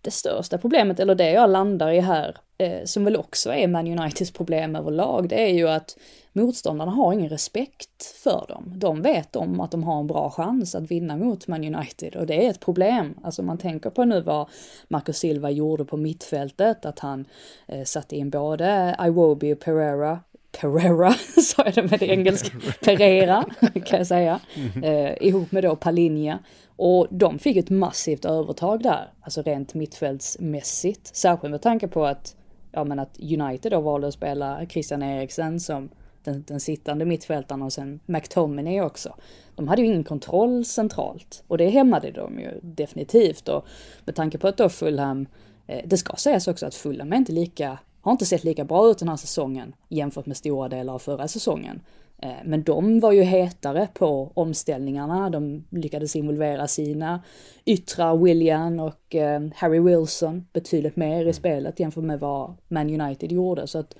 [0.00, 3.98] det största problemet, eller det jag landar i här, eh, som väl också är Man
[3.98, 5.98] Uniteds problem överlag, det är ju att
[6.32, 8.72] motståndarna har ingen respekt för dem.
[8.76, 12.26] De vet om att de har en bra chans att vinna mot Man United och
[12.26, 13.14] det är ett problem.
[13.22, 14.48] Alltså man tänker på nu vad
[14.88, 17.24] Marco Silva gjorde på mittfältet, att han
[17.66, 20.20] eh, satte in både Iwobi och Pereira
[20.60, 22.50] Pereira, sa jag det med det engelska,
[22.84, 23.44] Pereira
[23.84, 24.40] kan jag säga,
[24.82, 26.38] eh, ihop med då Palinja.
[26.78, 31.16] Och de fick ett massivt övertag där, alltså rent mittfältsmässigt.
[31.16, 32.36] Särskilt med tanke på att,
[32.72, 35.88] ja men att United då valde att spela Christian Eriksen som
[36.24, 39.14] den, den sittande mittfältaren och sen McTominay också.
[39.56, 43.66] De hade ju ingen kontroll centralt och det hämmade de ju definitivt och
[44.04, 45.26] med tanke på att då Fulham,
[45.66, 48.90] eh, det ska sägas också att Fulham är inte lika, har inte sett lika bra
[48.90, 51.80] ut den här säsongen jämfört med stora delar av förra säsongen.
[52.22, 57.22] Eh, men de var ju hetare på omställningarna, de lyckades involvera sina
[57.64, 63.32] yttrar William och eh, Harry Wilson betydligt mer i spelet jämfört med vad Man United
[63.32, 63.66] gjorde.
[63.66, 63.94] Så att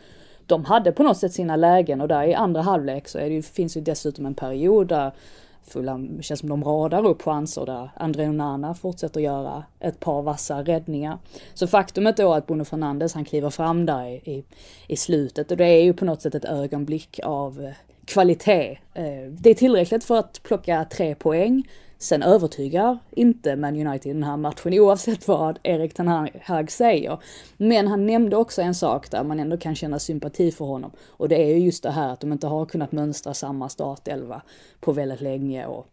[0.46, 3.76] de hade på något sätt sina lägen och där i andra halvlek så det, finns
[3.76, 5.12] ju dessutom en period där
[5.62, 10.62] Fulham känns som de radar upp chanser där André Onana fortsätter göra ett par vassa
[10.62, 11.18] räddningar.
[11.54, 14.44] Så faktumet då att Bruno Fernandes han kliver fram där i, i,
[14.87, 17.72] i slutet och det är ju på något sätt ett ögonblick av eh,
[18.09, 18.79] kvalitet.
[18.94, 21.68] Eh, det är tillräckligt för att plocka tre poäng.
[21.99, 27.18] Sen övertygar inte Man United i den här matchen oavsett vad Erik Ten Hag säger.
[27.57, 30.90] Men han nämnde också en sak där man ändå kan känna sympati för honom.
[31.07, 34.42] Och det är ju just det här att de inte har kunnat mönstra samma startelva
[34.81, 35.87] på väldigt länge och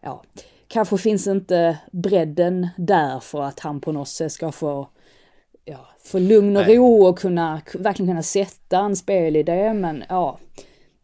[0.00, 0.22] ja,
[0.68, 4.88] kanske finns inte bredden där för att han på något sätt ska få
[5.64, 6.76] ja, få lugn och Nej.
[6.76, 10.38] ro och kunna, verkligen kunna sätta en spelidé men ja,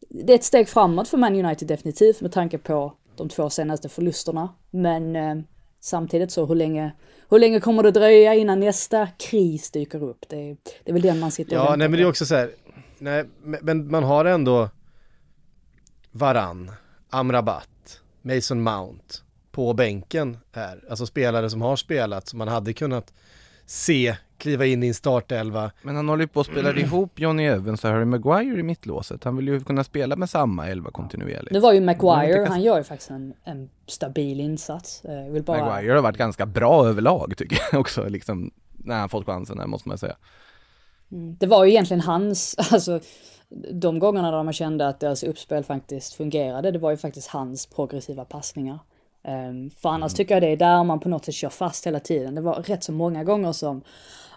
[0.08, 3.88] det är ett steg framåt för Man United definitivt med tanke på de två senaste
[3.88, 4.48] förlusterna.
[4.70, 5.36] Men eh,
[5.80, 6.92] samtidigt så hur länge,
[7.30, 10.24] hur länge kommer det dröja innan nästa kris dyker upp?
[10.28, 12.26] Det, är, det är väl den man sitter och Ja, nej men det är också
[12.26, 12.50] så här,
[12.98, 14.68] nej men man har ändå
[16.10, 16.70] Varann,
[17.10, 19.14] Amrabat, Mason Mount
[19.50, 20.84] på bänken här.
[20.90, 23.12] Alltså spelare som har spelat, som man hade kunnat
[23.68, 25.70] se kliva in i en startelva.
[25.82, 29.24] Men han håller ju på att spela ihop Johnny Evans och Harry Maguire i mittlåset.
[29.24, 31.50] Han vill ju kunna spela med samma elva kontinuerligt.
[31.52, 35.04] Nu var ju Maguire, han gör ju faktiskt en, en stabil insats.
[35.04, 35.64] Eh, vill bara...
[35.64, 39.66] Maguire har varit ganska bra överlag tycker jag också, liksom när han fått chansen här
[39.66, 40.16] måste man säga.
[41.12, 41.36] Mm.
[41.40, 43.00] Det var ju egentligen hans, alltså
[43.72, 47.66] de gångerna där man kände att deras uppspel faktiskt fungerade, det var ju faktiskt hans
[47.66, 48.78] progressiva passningar.
[49.28, 50.16] Um, för annars mm.
[50.16, 52.34] tycker jag det är där man på något sätt kör fast hela tiden.
[52.34, 53.82] Det var rätt så många gånger som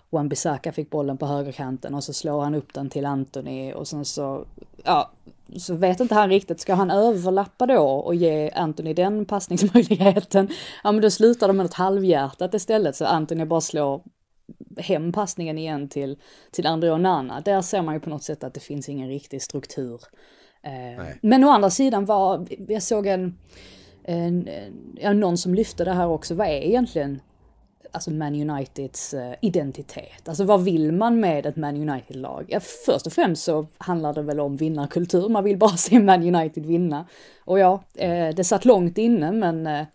[0.10, 4.06] Wan-Bissaka fick bollen på högerkanten och så slår han upp den till Anthony och sen
[4.06, 4.46] så,
[4.84, 5.12] ja,
[5.58, 10.50] så vet inte han riktigt, ska han överlappa då och ge Anthony den passningsmöjligheten?
[10.84, 14.02] Ja men då slutar de med något halvhjärtat istället så Anthony bara slår
[14.78, 16.18] hem passningen igen till,
[16.52, 17.42] till André Onana.
[17.42, 20.02] Där ser man ju på något sätt att det finns ingen riktig struktur.
[20.64, 23.38] Eh, men å andra sidan var, jag såg en,
[25.00, 27.22] ja, någon som lyfte det här också, vad är egentligen
[27.92, 30.28] alltså Man Uniteds eh, identitet.
[30.28, 32.46] Alltså vad vill man med ett Man United-lag?
[32.48, 36.36] Ja, först och främst så handlar det väl om vinnarkultur, man vill bara se Man
[36.36, 37.06] United vinna.
[37.40, 39.86] Och ja, eh, det satt långt inne men eh,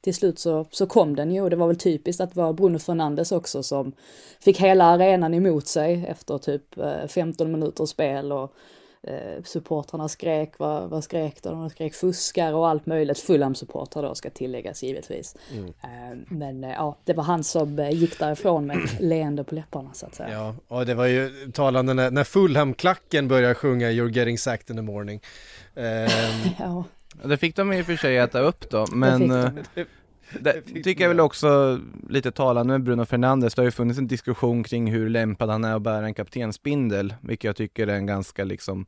[0.00, 2.52] till slut så, så kom den ju och det var väl typiskt att det var
[2.52, 3.92] Bruno Fernandes också som
[4.40, 8.54] fick hela arenan emot sig efter typ eh, 15 minuters spel och
[9.06, 11.60] eh, supportrarna skrek, vad, vad skrek de?
[11.60, 13.18] De skrek fuskar och allt möjligt.
[13.18, 15.36] Fulham-supportrar då ska tilläggas givetvis.
[15.52, 15.66] Mm.
[15.66, 19.90] Eh, men eh, ja, det var han som gick därifrån med ett leende på läpparna
[19.92, 20.32] så att säga.
[20.32, 24.76] Ja, och det var ju talande när, när Fulham-klacken började sjunga You're getting sacked in
[24.76, 25.20] the morning.
[25.76, 26.10] Ehm,
[26.58, 26.84] ja.
[27.22, 29.32] Det fick de i och för sig äta upp då, men
[30.40, 33.54] det, tycker jag väl också lite talande med Bruno Fernandes.
[33.54, 37.14] Det har ju funnits en diskussion kring hur lämpad han är att bära en kaptensbindel,
[37.20, 38.86] vilket jag tycker är en ganska liksom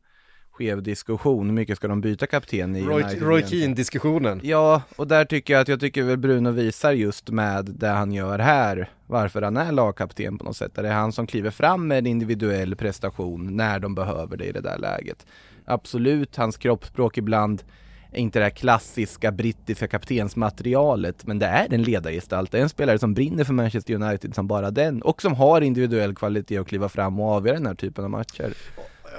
[0.51, 1.47] skev diskussion.
[1.47, 4.41] Hur mycket ska de byta kapten i Roy, Roy Keane-diskussionen.
[4.43, 8.13] Ja, och där tycker jag att jag tycker väl Bruno visar just med det han
[8.13, 10.75] gör här, varför han är lagkapten på något sätt.
[10.75, 14.53] Det är han som kliver fram med en individuell prestation när de behöver det i
[14.53, 15.27] det där läget.
[15.65, 17.63] Absolut, hans kroppsspråk ibland
[18.13, 22.53] inte det här klassiska brittiska kaptensmaterialet, men det är en ledargestalt.
[22.53, 25.61] Det är en spelare som brinner för Manchester United som bara den och som har
[25.61, 28.55] individuell kvalitet att kliva fram och avgöra den här typen av matcher.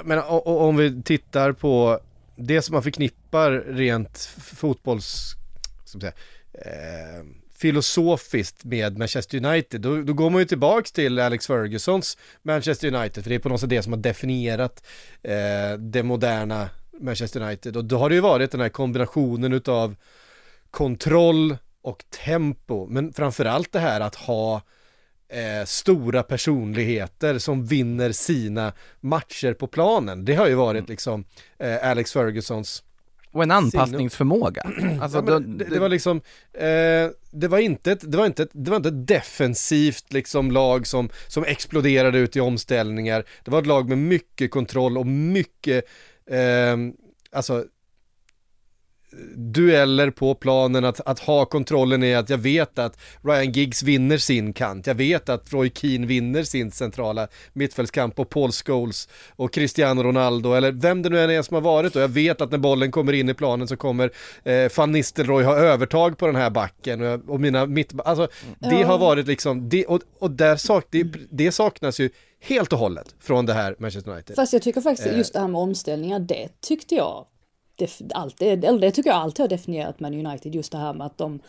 [0.04, 2.00] Men om vi tittar på
[2.36, 5.36] det som man förknippar rent fotbolls,
[5.86, 6.14] ska säga,
[6.54, 7.26] eh,
[7.58, 13.24] filosofiskt med Manchester United, då, då, går man ju tillbaks till Alex Fergusons Manchester United,
[13.24, 14.84] för det är på något sätt det som har definierat
[15.24, 16.70] eh, det moderna
[17.00, 19.96] Manchester United och då har det ju varit den här kombinationen utav
[20.72, 24.62] kontroll och tempo, men framförallt det här att ha
[25.30, 30.26] eh, stora personligheter som vinner sina matcher på planen.
[30.26, 30.90] Det har ju varit mm.
[30.90, 31.26] liksom
[31.60, 32.84] eh, Alex Fergusons
[33.32, 34.62] och en anpassningsförmåga.
[35.02, 36.22] Alltså, ja, det, det, var liksom,
[36.54, 40.52] eh, det var inte ett, det var inte ett, det var inte ett defensivt liksom
[40.52, 43.24] lag som, som exploderade ut i omställningar.
[43.44, 45.86] Det var ett lag med mycket kontroll och mycket
[46.30, 46.78] eh,
[47.32, 47.66] alltså
[49.36, 54.18] dueller på planen, att, att ha kontrollen i att jag vet att Ryan Giggs vinner
[54.18, 59.54] sin kant, jag vet att Roy Keane vinner sin centrala mittfältskamp och Paul Scholes och
[59.54, 62.52] Cristiano Ronaldo eller vem det nu än är som har varit och jag vet att
[62.52, 64.12] när bollen kommer in i planen så kommer
[64.44, 68.28] eh, van Nistelrooy ha övertag på den här backen och, och mina mitt, alltså
[68.60, 72.80] det har varit liksom, det, och, och där sak, det, det saknas ju helt och
[72.80, 74.36] hållet från det här Manchester United.
[74.36, 75.18] Fast jag tycker faktiskt Eh.
[75.18, 77.26] just det här med omställningar, det tyckte jag,
[77.76, 81.08] def, alltid, eller det tycker jag alltid har definierat Man United, just det här med
[81.08, 81.40] att de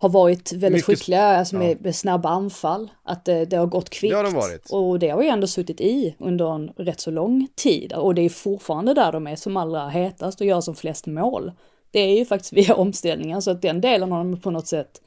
[0.00, 3.90] har varit väldigt Mycket- skickliga alltså med, med snabba anfall, att det, det har gått
[3.90, 4.12] kvickt.
[4.12, 4.70] Det har de varit.
[4.70, 7.92] Och det har ju ändå suttit i under en rätt så lång tid.
[7.92, 11.52] Och det är fortfarande där de är som allra hetast och gör som flest mål.
[11.90, 15.00] Det är ju faktiskt via omställningar, så att den delen har de på något sätt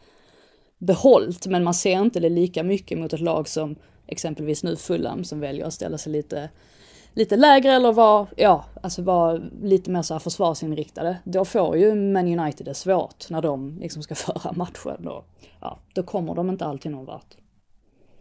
[0.78, 3.76] behållt, men man ser inte det lika mycket mot ett lag som
[4.12, 6.50] exempelvis nu Fulham som väljer att ställa sig lite,
[7.14, 11.18] lite lägre eller vara, ja, alltså vara lite mer så här försvarsinriktade.
[11.24, 15.24] Då får ju Man United det svårt när de liksom ska föra matchen då.
[15.62, 17.36] Ja, då kommer de inte alltid någon vart.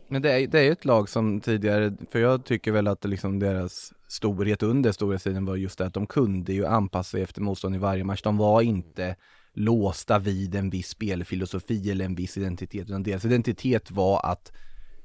[0.08, 3.04] Men det är, det är ju ett lag som tidigare, för jag tycker väl att
[3.04, 7.40] liksom deras storhet under storhetstiden var just det att de kunde ju anpassa sig efter
[7.40, 8.22] motstånd i varje match.
[8.22, 9.16] De var inte
[9.54, 14.52] låsta vid en viss spelfilosofi eller en viss identitet, utan deras identitet var att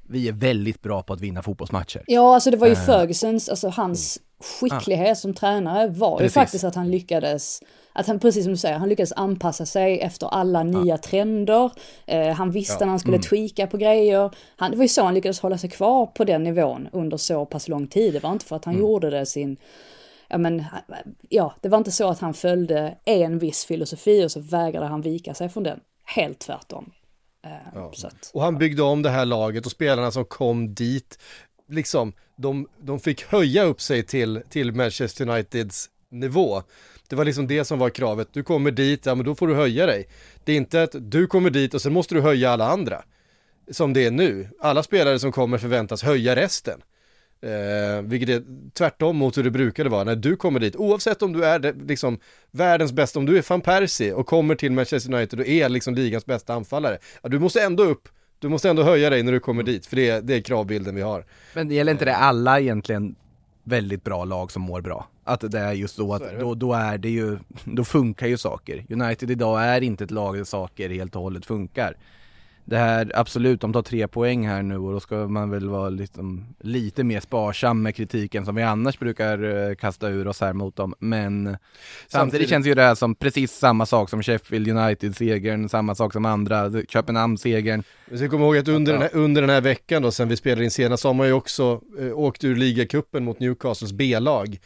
[0.07, 2.03] vi är väldigt bra på att vinna fotbollsmatcher.
[2.07, 2.85] Ja, alltså det var ju Eh.
[2.85, 6.33] Fergusons, alltså hans skicklighet som tränare var ju Precis.
[6.33, 7.61] faktiskt att han lyckades,
[7.93, 11.71] att han precis som du säger, han lyckades anpassa sig efter alla nya trender.
[12.05, 14.31] Eh, han visste när han skulle tweaka på grejer.
[14.55, 17.45] Han, det var ju så han lyckades hålla sig kvar på den nivån under så
[17.45, 18.13] pass lång tid.
[18.13, 19.57] Det var inte för att han gjorde det sin,
[20.27, 20.63] ja men,
[21.29, 25.01] ja, det var inte så att han följde en viss filosofi och så vägrade han
[25.01, 25.79] vika sig från den.
[26.05, 26.91] Helt tvärtom.
[27.45, 31.19] Eh, så att, Och han byggde om det här laget och spelarna som kom dit,
[31.69, 36.63] liksom, de, de fick höja upp sig till, till Manchester Uniteds nivå.
[37.09, 39.55] Det var liksom det som var kravet, du kommer dit, ja men då får du
[39.55, 40.07] höja dig.
[40.43, 43.03] Det är inte att du kommer dit och sen måste du höja alla andra.
[43.71, 44.49] Som det är nu.
[44.59, 46.81] Alla spelare som kommer förväntas höja resten.
[47.41, 48.43] Eh, vilket är
[48.73, 51.73] tvärtom mot hur det brukade vara när du kommer dit, oavsett om du är det,
[51.87, 52.19] liksom
[52.51, 55.95] världens bästa, om du är van Persie och kommer till Manchester United och är liksom
[55.95, 59.39] ligans bästa anfallare, ja, du måste ändå upp, du måste ändå höja dig när du
[59.39, 61.25] kommer dit, för det är, det är kravbilden vi har.
[61.53, 63.15] Men det gäller inte det alla egentligen
[63.63, 65.07] väldigt bra lag som mår bra?
[65.23, 68.37] Att det är just så att är då, då är det ju, då funkar ju
[68.37, 68.85] saker.
[68.89, 71.97] United idag är inte ett lag där saker helt och hållet funkar.
[72.67, 75.89] Det här, absolut, de tar tre poäng här nu och då ska man väl vara
[75.89, 80.53] liksom, lite mer sparsam med kritiken som vi annars brukar eh, kasta ur oss här
[80.53, 80.93] mot dem.
[80.99, 81.59] Men samtidigt,
[82.11, 86.25] Samtidigt- känns ju det här som precis samma sak som Sheffield United-segern, samma sak som
[86.25, 87.83] andra, Köpenhamn-segern.
[88.09, 90.35] Vi ska komma ihåg att under, den här, under den här veckan då, sen vi
[90.37, 94.59] spelade in senast, så har man ju också eh, åkt ur ligacupen mot Newcastles B-lag.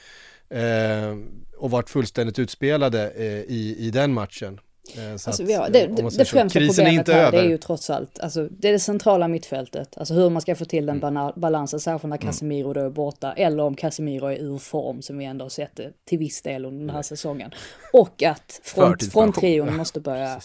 [0.49, 1.17] Eh,
[1.57, 4.59] och varit fullständigt utspelade eh, i, i den matchen.
[4.97, 7.49] Eh, så Alltså, att, har, eh, det, det, främsta är problemet inte här det är
[7.49, 9.97] ju trots allt, alltså det är det centrala mittfältet.
[9.97, 13.33] Alltså hur man ska få till den bana- balansen, särskilt när Casemiro då är borta.
[13.33, 16.65] Eller om Casemiro är ur form som vi ändå har sett det till viss del
[16.65, 17.51] under den här säsongen.
[17.93, 20.41] Och att front, fronttrion måste börja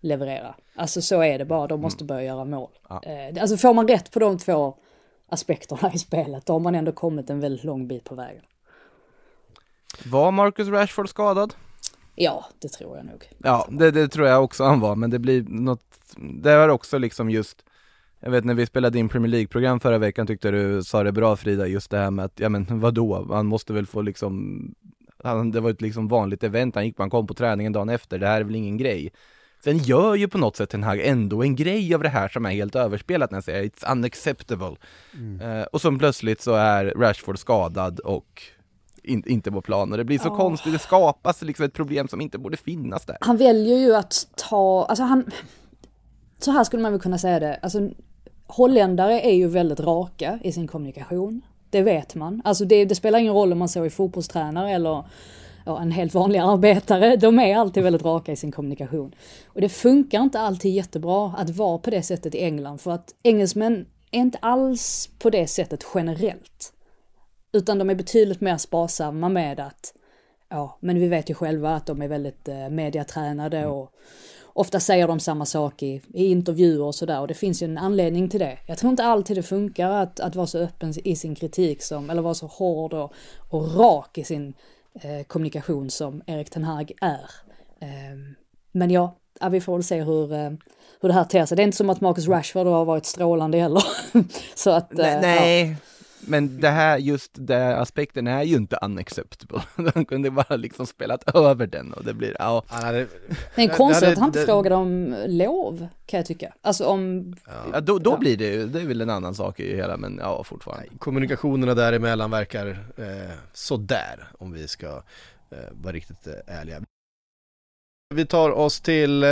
[0.00, 0.54] leverera.
[0.74, 2.70] Alltså så är det bara, de måste börja göra mål.
[2.88, 3.02] Ja.
[3.04, 4.74] Eh, alltså får man rätt på de två
[5.28, 8.42] aspekterna i spelet, då har man ändå kommit en väldigt lång bit på vägen.
[10.04, 11.54] Var Marcus Rashford skadad?
[12.14, 13.28] Ja, det tror jag nog.
[13.38, 15.84] Ja, det, det tror jag också han var, men det blir något,
[16.16, 17.64] det är också liksom just
[18.24, 21.36] jag vet när vi spelade in Premier League-program förra veckan tyckte du sa det bra
[21.36, 24.60] Frida, just det här med att, ja men vadå, han måste väl få liksom
[25.24, 28.18] han, Det var ett liksom vanligt event, han gick han kom på träningen dagen efter,
[28.18, 29.12] det här är väl ingen grej.
[29.64, 32.46] Sen gör ju på något sätt den här ändå en grej av det här som
[32.46, 34.76] är helt överspelat när jag säger it's unacceptable.
[35.42, 38.42] Eh, Och så plötsligt så är Rashford skadad och
[39.04, 40.36] in, inte på plan och det blir så Ja.
[40.36, 44.26] konstigt, det skapas liksom ett problem som inte borde finnas där Han väljer ju att
[44.36, 45.30] ta, alltså han,
[46.38, 47.90] så här skulle man väl kunna säga det, alltså
[48.46, 51.40] holländare är ju väldigt raka i sin kommunikation.
[51.70, 52.42] Det vet man.
[52.44, 55.04] Alltså det, det spelar ingen roll om man så är fotbollstränare eller
[55.66, 57.16] ja, en helt vanlig arbetare.
[57.16, 59.14] De är alltid väldigt raka i sin kommunikation.
[59.46, 63.14] Och det funkar inte alltid jättebra att vara på det sättet i England för att
[63.22, 66.72] engelsmän är inte alls på det sättet generellt.
[67.52, 69.94] Utan de är betydligt mer sparsamma med att
[70.52, 73.92] Ja, men vi vet ju själva att de är väldigt eh, mediatränade och
[74.44, 77.78] ofta säger de samma sak i, i intervjuer och sådär och det finns ju en
[77.78, 78.58] anledning till det.
[78.66, 82.10] Jag tror inte alltid det funkar att, att vara så öppen i sin kritik som,
[82.10, 83.12] eller vara så hård och,
[83.50, 84.54] och rak i sin
[84.94, 87.30] eh, kommunikation som Erik Ten Hag är.
[87.80, 88.18] Eh,
[88.72, 90.50] men ja, ja, vi får väl se hur, eh,
[91.00, 91.56] hur det här ter sig.
[91.56, 93.84] Det är inte som att Marcus Rashford har varit strålande heller.
[94.54, 95.76] så att, eh, Nej, nej.
[96.26, 99.62] Men det här, just den aspekten är ju inte unacceptable.
[99.94, 102.64] De kunde bara liksom spelat över den och det blir, ja.
[103.54, 106.54] Det, är konstigt att han inte frågade om lov, kan jag tycka.
[106.62, 107.34] Alltså om,
[107.72, 108.16] ja då, då Ja.
[108.16, 110.88] blir det ju, det är väl en annan sak i hela, men ja fortfarande.
[110.98, 112.66] kommunikationerna däremellan verkar
[112.96, 114.86] eh, sådär om vi ska
[115.50, 116.82] eh, vara riktigt eh, ärliga.
[118.14, 119.30] Vi tar oss till eh,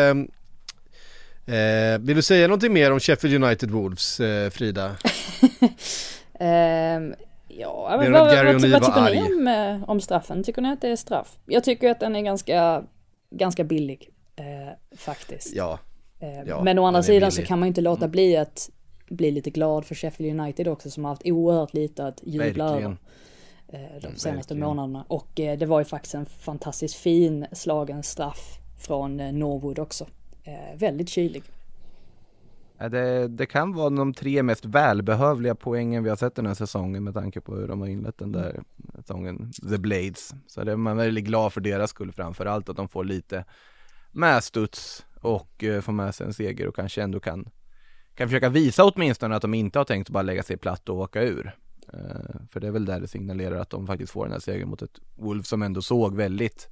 [1.56, 4.96] eh, Vill du säga någonting mer om Sheffield United Wolves, eh, Frida?
[6.40, 7.14] ehm,
[7.48, 9.34] ja, men vad, vad, vad var tycker ni arg?
[9.34, 10.44] om, eh, om straffen?
[10.44, 11.38] Tycker ni att det är straff?
[11.46, 12.82] Jag tycker att den är ganska,
[13.30, 15.54] ganska billig, eh, faktiskt.
[15.56, 15.78] Ja,
[16.22, 18.10] Eh, Ja, men å andra sidan så kan man ju inte låta Mm.
[18.10, 18.70] bli att
[19.08, 22.96] bli lite glad för Sheffield United också som har haft oerhört lite att jubla över
[23.68, 24.60] eh, de senaste verkligen.
[24.60, 25.04] månaderna.
[25.08, 30.06] Och det var ju faktiskt en fantastiskt fin slagen straff från Norwood också.
[30.74, 31.42] Väldigt kylig.
[32.80, 36.54] Äh, det, det kan vara de tre mest välbehövliga poängen vi har sett den här
[36.54, 38.62] säsongen med tanke på hur de har inlett den där
[38.94, 40.34] säsongen, The Blades.
[40.46, 43.44] Så det är man väldigt glad för deras skull framförallt att de får lite
[44.12, 47.48] medstuds och eh, får med sig en seger och kanske ändå kan,
[48.14, 51.22] kan försöka visa åtminstone att de inte har tänkt bara lägga sig platt och åka
[51.22, 51.56] ur.
[51.92, 54.68] Eh, för det är väl där det signalerar att de faktiskt får den här segern
[54.68, 56.68] mot ett Wolf som ändå såg väldigt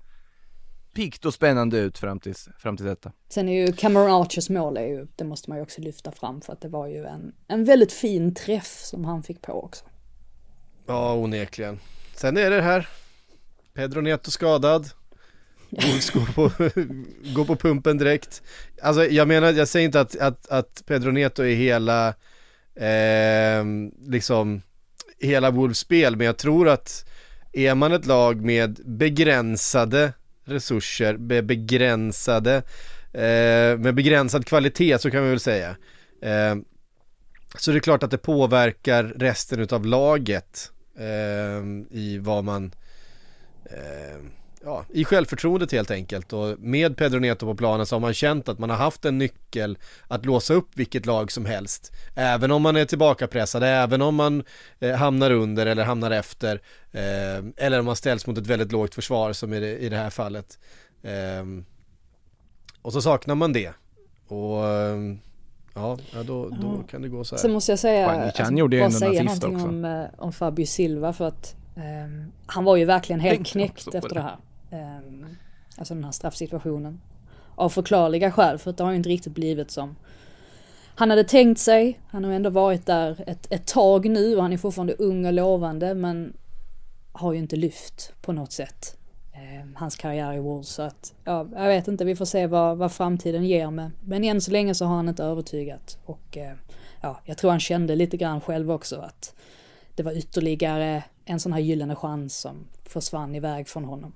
[0.92, 3.12] pikt och spännande ut fram tills, fram till detta.
[3.28, 6.40] Sen är ju Cameron Archers mål är ju, det måste man ju också lyfta fram
[6.40, 9.84] för att det var ju en, en väldigt fin träff som han fick på också.
[10.86, 11.80] ja onekligen.
[12.14, 12.88] Sen är det här,
[13.74, 14.90] Pedro Neto skadad.
[15.70, 16.42] Wolves går på,
[17.34, 18.42] går på pumpen direkt.
[18.82, 22.08] Alltså jag menar, jag säger inte att, att, att Pedro Neto är hela,
[22.74, 23.64] eh,
[24.06, 24.62] liksom,
[25.18, 27.08] hela Wolves spel, men jag tror att
[27.52, 30.12] är man ett lag med begränsade
[30.48, 32.62] resurser, med begränsade,
[33.12, 35.76] eh, med begränsad kvalitet så kan vi väl säga.
[36.22, 36.56] Eh,
[37.58, 42.72] så det är klart att det påverkar resten utav laget eh, i vad man
[43.64, 44.24] eh,
[44.64, 48.48] ja, i självförtroendet helt enkelt och med Pedro Neto på planen så har man känt
[48.48, 49.78] att man har haft en nyckel
[50.08, 51.92] att låsa upp vilket lag som helst.
[52.14, 54.42] Även om man är tillbakapressad, även om man
[54.80, 56.60] eh, hamnar under eller hamnar efter
[56.92, 59.96] eh, eller om man ställs mot ett väldigt lågt försvar som i det, i det
[59.96, 60.58] här fallet.
[61.02, 61.44] Eh,
[62.82, 63.72] och så saknar man det.
[64.28, 64.98] Och eh,
[65.74, 67.40] ja, då, då kan det gå så här.
[67.40, 69.68] Sen måste jag säga, alltså, bara säga någonting också.
[69.68, 74.00] om, eh, om Fabio Silva för att ehm, han var ju verkligen helt knäckt efter
[74.00, 74.14] det.
[74.14, 74.36] det här.
[74.70, 75.26] Ehm,
[75.76, 77.00] alltså den här straffsituationen.
[77.54, 79.96] Av förklarliga skäl för det har ju inte riktigt blivit som
[80.98, 82.00] han hade tänkt sig.
[82.08, 85.32] Han har ändå varit där ett, ett tag nu och han är fortfarande ung och
[85.32, 86.36] lovande men
[87.12, 88.96] har ju inte lyft på något sätt.
[89.32, 92.78] Ehm, hans karriär i Wolves så att, ja, jag vet inte, vi får se vad,
[92.78, 93.90] vad framtiden ger med.
[94.00, 96.52] Men än så länge så har han inte övertygat och eh,
[97.00, 99.34] ja, jag tror han kände lite grann själv också att
[99.94, 104.12] det var ytterligare en sån här gyllene chans som försvann iväg från honom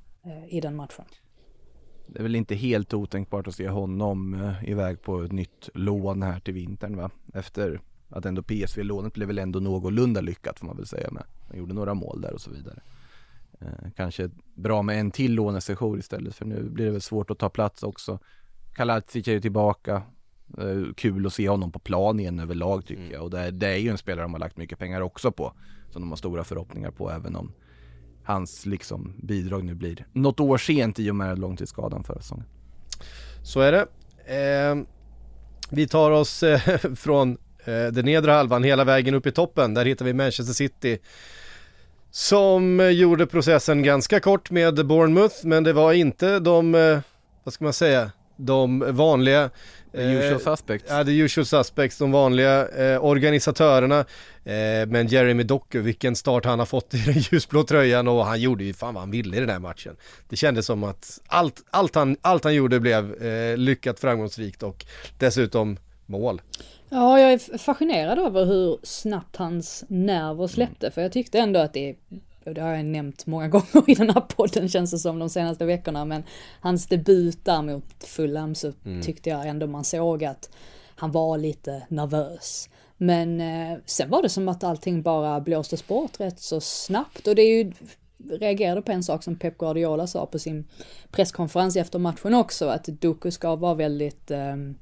[0.48, 1.04] i den matchen.
[2.06, 6.22] Det är väl inte helt otänkbart att se honom eh, iväg på ett nytt lån
[6.22, 7.10] här till vintern va?
[7.34, 11.24] Efter att ändå PSV-lånet blev väl ändå någorlunda lyckat får man väl säga med.
[11.48, 12.82] Han gjorde några mål där och så vidare.
[13.60, 17.38] Eh, kanske bra med en till lånesession istället för nu blir det väl svårt att
[17.38, 18.18] ta plats också.
[18.74, 20.02] Kaladzic är ju tillbaka.
[20.58, 23.68] Eh, kul att se honom på plan igen överlag tycker jag och det är, det
[23.68, 25.52] är ju en spelare de har lagt mycket pengar också på.
[25.90, 27.52] Som de har stora förhoppningar på även om
[28.24, 32.46] hans liksom bidrag nu blir något år sent i och med långtidsskadan förra säsongen.
[33.42, 33.86] Så är det.
[34.26, 34.76] Eh,
[35.70, 36.60] vi tar oss eh,
[36.96, 39.74] från eh, den nedre halvan hela vägen upp i toppen.
[39.74, 40.98] Där hittar vi Manchester City.
[42.10, 46.98] Som eh, gjorde processen ganska kort med Bournemouth, men det var inte de, eh,
[47.44, 48.10] vad ska man säga,
[48.46, 49.50] de vanliga
[49.92, 50.90] The usual suspects.
[50.90, 53.98] Ja, the usual suspects, de vanliga eh, organisatörerna.
[54.44, 58.40] Eh, men Jeremy Doku, vilken start han har fått i den ljusblå tröjan och han
[58.40, 59.96] gjorde ju fan vad han ville i den här matchen.
[60.28, 64.84] Det kändes som att allt, allt, han, allt han gjorde blev eh, lyckat framgångsrikt och
[65.18, 65.76] dessutom
[66.06, 66.40] mål.
[66.88, 71.72] Ja, jag är fascinerad över hur snabbt hans nerver släppte, för jag tyckte ändå att
[71.72, 71.96] det
[72.46, 75.30] och det har jag nämnt många gånger i den här podden känns det som de
[75.30, 76.22] senaste veckorna, men
[76.60, 78.72] hans debut där mot Fulham så
[79.02, 80.50] tyckte jag ändå man såg att
[80.94, 82.68] han var lite nervös.
[82.96, 87.26] Men eh, sen var det som att allting bara blåstes bort rätt så snabbt.
[87.26, 87.72] Och det är ju
[88.30, 90.68] reagerade på en sak som Pep Guardiola sa på sin
[91.10, 94.74] presskonferens efter matchen också, att Doku ska vara väldigt ehm,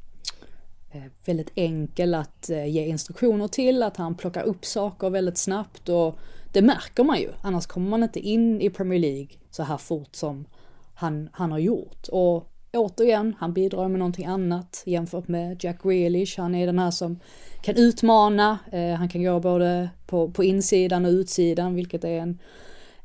[0.92, 5.88] eh, väldigt enkel att eh, ge instruktioner till, att han plockar upp saker väldigt snabbt.
[5.88, 6.18] Och
[6.53, 10.16] det märker man ju, annars kommer man inte in i Premier League så här fort
[10.16, 10.46] som
[10.94, 12.09] han, han har gjort.
[12.09, 16.38] Och återigen, han bidrar med någonting annat jämfört med Jack Grealish.
[16.38, 17.20] Han är den här som
[17.62, 22.38] kan utmana, eh, han kan gå både på, på insidan och utsidan, vilket är en,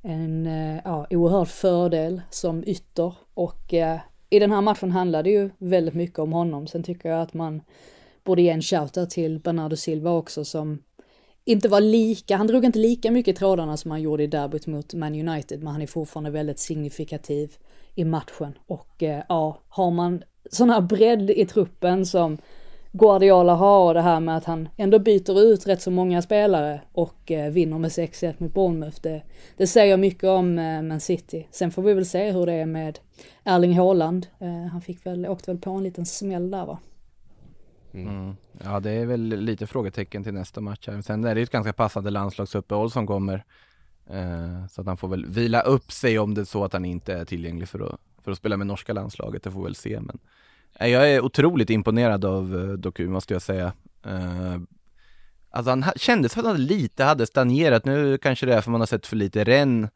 [0.01, 3.13] en eh, ja, oerhörd fördel som ytter.
[3.33, 6.67] Och eh, i den här matchen handlar det ju väldigt mycket om honom.
[6.67, 7.61] Sen tycker jag att man
[8.23, 10.79] borde ge en shoutout till Bernardo Silva också som
[11.45, 14.93] inte var lika, han drog inte lika mycket trådarna som han gjorde i derbyt mot
[14.93, 17.51] Man United, men han är fortfarande väldigt signifikativ
[17.95, 18.57] i matchen.
[18.67, 22.37] Och eh, ja, har man sån här bredd i truppen som
[22.91, 26.81] Guardiola har och det här med att han ändå byter ut rätt så många spelare
[26.91, 28.97] och eh, vinner med 6-1 mot Bournemouth.
[29.01, 29.21] Det,
[29.57, 31.47] det säger mycket om eh, Man City.
[31.51, 32.99] Sen får vi väl se hur det är med
[33.43, 34.27] Erling Haaland.
[34.39, 36.79] Eh, han fick väl, åkte väl på en liten smäll där va?
[38.01, 38.07] Mm.
[38.07, 38.35] mm.
[38.63, 41.01] Ja det är väl lite frågetecken till nästa match här.
[41.01, 43.45] Sen är det ju ett ganska passande landslagsuppehåll som kommer.
[44.09, 46.85] Eh, så att han får väl vila upp sig om det är så att han
[46.85, 49.43] inte är tillgänglig för att, för att spela med norska landslaget.
[49.43, 49.99] Det får vi väl se.
[49.99, 50.19] Men
[50.79, 53.73] eh, jag är otroligt imponerad av eh, Doku måste jag säga.
[54.05, 54.57] Eh,
[55.49, 57.85] alltså han kändes som att han lite hade stagnerat.
[57.85, 59.89] Nu kanske det är för man har sett för lite renn eh,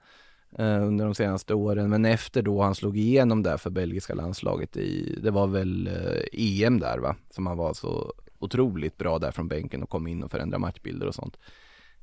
[0.58, 1.90] under de senaste åren.
[1.90, 6.64] Men efter då han slog igenom där för belgiska landslaget i, det var väl eh,
[6.66, 10.24] EM där va, som han var så otroligt bra där från bänken och kom in
[10.24, 11.38] och förändrade matchbilder och sånt.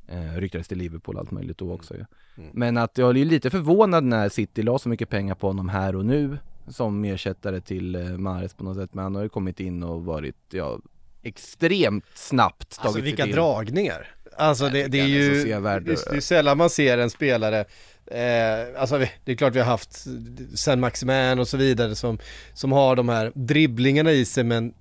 [0.08, 2.04] Eh, ryktades till Liverpool och allt möjligt då också ju.
[2.36, 2.50] Mm.
[2.52, 5.96] Men att jag är lite förvånad när City la så mycket pengar på honom här
[5.96, 6.38] och nu
[6.68, 8.94] som ersättare till eh, Mahrez på något sätt.
[8.94, 10.78] Men han har ju kommit in och varit, ja,
[11.22, 14.08] extremt snabbt Alltså vilka dragningar!
[14.38, 15.52] Alltså det, det är ju, det,
[15.90, 17.64] är sällan man ser en spelare
[18.06, 20.06] Eh, alltså det är klart vi har haft
[20.54, 22.18] Sen Maximan och så vidare som,
[22.54, 24.74] som har de här dribblingarna i sig men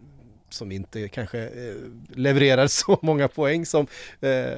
[0.50, 1.76] som inte kanske eh,
[2.16, 3.88] levererar så många poäng som
[4.22, 4.54] eh,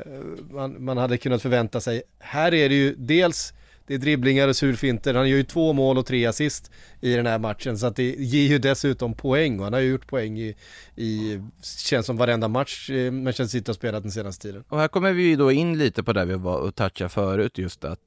[0.50, 2.02] man, man hade kunnat förvänta sig.
[2.20, 3.54] Här är det ju dels
[3.88, 7.26] det är dribblingar och surfinter, han gör ju två mål och tre assist i den
[7.26, 10.40] här matchen så att det ger ju dessutom poäng och han har ju gjort poäng
[10.40, 10.56] i,
[10.96, 14.64] i känns som varenda match eh, Manchester City har spelat den senaste tiden.
[14.70, 17.58] Och här kommer vi ju då in lite på det vi var och touchade förut
[17.58, 18.00] just att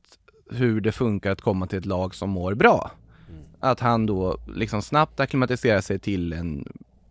[0.53, 2.91] hur det funkar att komma till ett lag som mår bra.
[3.29, 3.43] Mm.
[3.61, 6.65] Att han då liksom snabbt akklimatiserar sig till en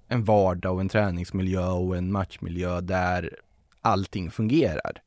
[0.09, 3.37] en vardag och en träningsmiljö och en matchmiljö där
[3.81, 5.01] allting fungerar.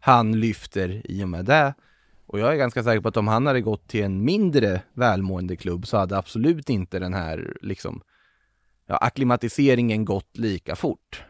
[0.00, 1.74] Han lyfter i och med det.
[2.26, 5.56] Och jag är ganska säker på att om han hade gått till en mindre välmående
[5.56, 8.00] klubb så hade absolut inte den här liksom
[8.86, 11.24] ja, akklimatiseringen gått lika fort.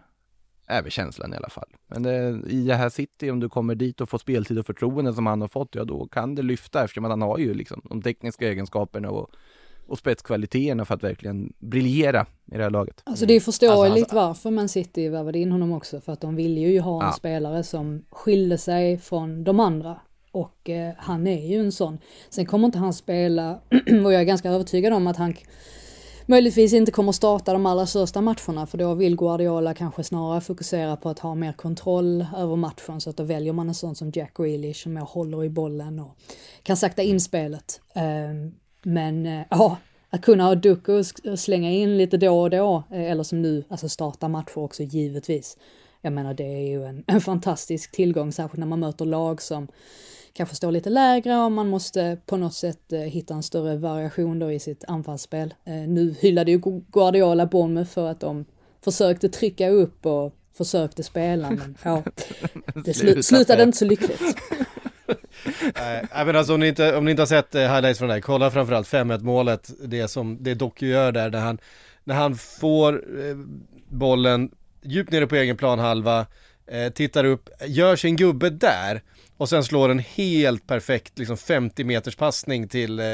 [0.66, 1.68] Är väl känslan i alla fall.
[1.86, 5.12] Men det, i det här City, om du kommer dit och får speltid och förtroende
[5.12, 8.02] som han har fått, ja då kan det lyfta eftersom han har ju liksom de
[8.02, 9.30] tekniska egenskaperna och
[9.88, 13.02] och spetskvaliteterna för att verkligen briljera i det här laget.
[13.04, 16.36] Alltså det är förståeligt alltså, varför Man City värvade in honom också, för att de
[16.36, 17.12] ville ju ha en ja.
[17.12, 20.00] spelare som skilde sig från de andra.
[20.30, 21.98] Och eh, han är ju en sån.
[22.30, 23.54] Sen kommer inte han spela,
[24.04, 25.34] och jag är ganska övertygad om att han
[26.26, 30.96] möjligtvis inte kommer starta de allra största matcherna, för då vill Guardiola kanske snarare fokusera
[30.96, 34.10] på att ha mer kontroll över matchen, så att då väljer man en sån som
[34.14, 36.16] Jack Grealish som mer håller i bollen och
[36.62, 37.80] kan sakta in spelet.
[37.94, 39.76] Ehm, men eh, ja,
[40.10, 40.92] att kunna ha Ducko
[41.30, 44.82] och slänga in lite då och då, eh, eller som nu, alltså starta matcher också
[44.82, 45.56] givetvis.
[46.00, 49.68] Jag menar det är ju en, en fantastisk tillgång, särskilt när man möter lag som
[50.36, 54.38] kanske står lite lägre och man måste på något sätt eh, hitta en större variation
[54.38, 55.54] då i sitt anfallsspel.
[55.64, 56.60] Eh, nu hyllade ju
[56.92, 58.44] Guardiola Bournemouth för att de
[58.84, 62.02] försökte trycka upp och försökte spela, men ja,
[62.84, 64.20] det slu slutade inte så lyckligt.
[65.74, 68.14] Nej men alltså om ni, inte, om ni inte har sett eh, highlights från det
[68.14, 71.58] här, kolla framförallt 5-1 målet, det som det Doku gör där när han,
[72.04, 73.36] när han får eh,
[73.88, 74.50] bollen
[74.82, 76.26] djupt nere på egen planhalva,
[76.66, 79.02] eh, tittar upp, gör sin gubbe där
[79.36, 83.06] och sen slår en helt perfekt liksom 50 meters passning till, eh,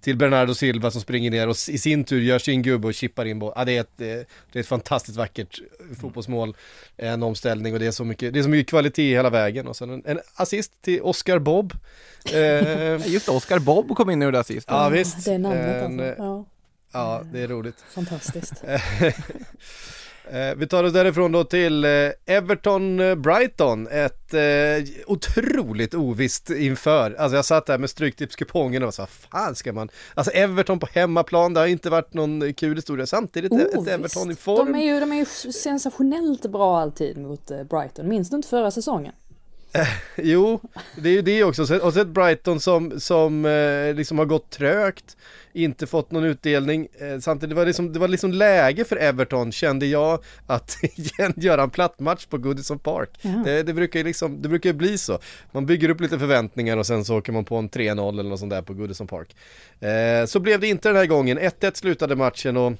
[0.00, 3.24] till Bernardo Silva som springer ner och i sin tur gör sin gubbe och chippar
[3.24, 3.54] in bollen.
[3.56, 4.06] Ja, det, är ett, eh,
[4.52, 5.60] det är ett fantastiskt vackert
[6.00, 6.56] fotbollsmål,
[6.96, 9.66] en omställning och det är så mycket, det är så mycket kvalitet hela vägen.
[9.66, 11.72] Och sen en, en assist till Oscar Bob.
[12.32, 14.66] Eh, Just Oscar Bob kom in och gjorde assist.
[14.70, 15.24] Ja, visst.
[15.24, 16.22] Det är namnet alltså.
[16.22, 16.44] Ja.
[16.92, 17.84] ja, det är roligt.
[17.94, 18.64] Fantastiskt.
[20.30, 21.90] Eh, vi tar oss därifrån då till eh,
[22.26, 24.34] Everton-Brighton, eh, ett
[25.06, 27.14] otroligt ovisst inför.
[27.14, 31.54] Alltså jag satt där med stryktipskupongen och sa, fan ska man, alltså Everton på hemmaplan,
[31.54, 33.06] det har inte varit någon kul historia.
[33.06, 33.66] Samtidigt ovisst.
[33.74, 34.72] ett Everton i form.
[34.72, 38.70] De är, ju, de är ju sensationellt bra alltid mot Brighton, minns du inte förra
[38.70, 39.12] säsongen?
[40.16, 40.60] Jo,
[40.96, 41.78] det är ju det också.
[41.78, 43.42] Och så ett Brighton som, som
[43.96, 45.16] liksom har gått trögt,
[45.56, 46.88] inte fått någon utdelning.
[46.98, 51.34] Eh, samtidigt var det, liksom, det var liksom läge för Everton, kände jag, att igen
[51.36, 53.10] göra en platt match på Goodison Park.
[53.44, 55.18] Det, det, brukar ju liksom, det brukar ju bli så.
[55.52, 58.40] Man bygger upp lite förväntningar och sen så åker man på en 3-0 eller något
[58.40, 59.36] sånt där på Goodison Park.
[59.80, 61.38] Eh, så blev det inte den här gången.
[61.38, 62.72] 1-1 slutade matchen och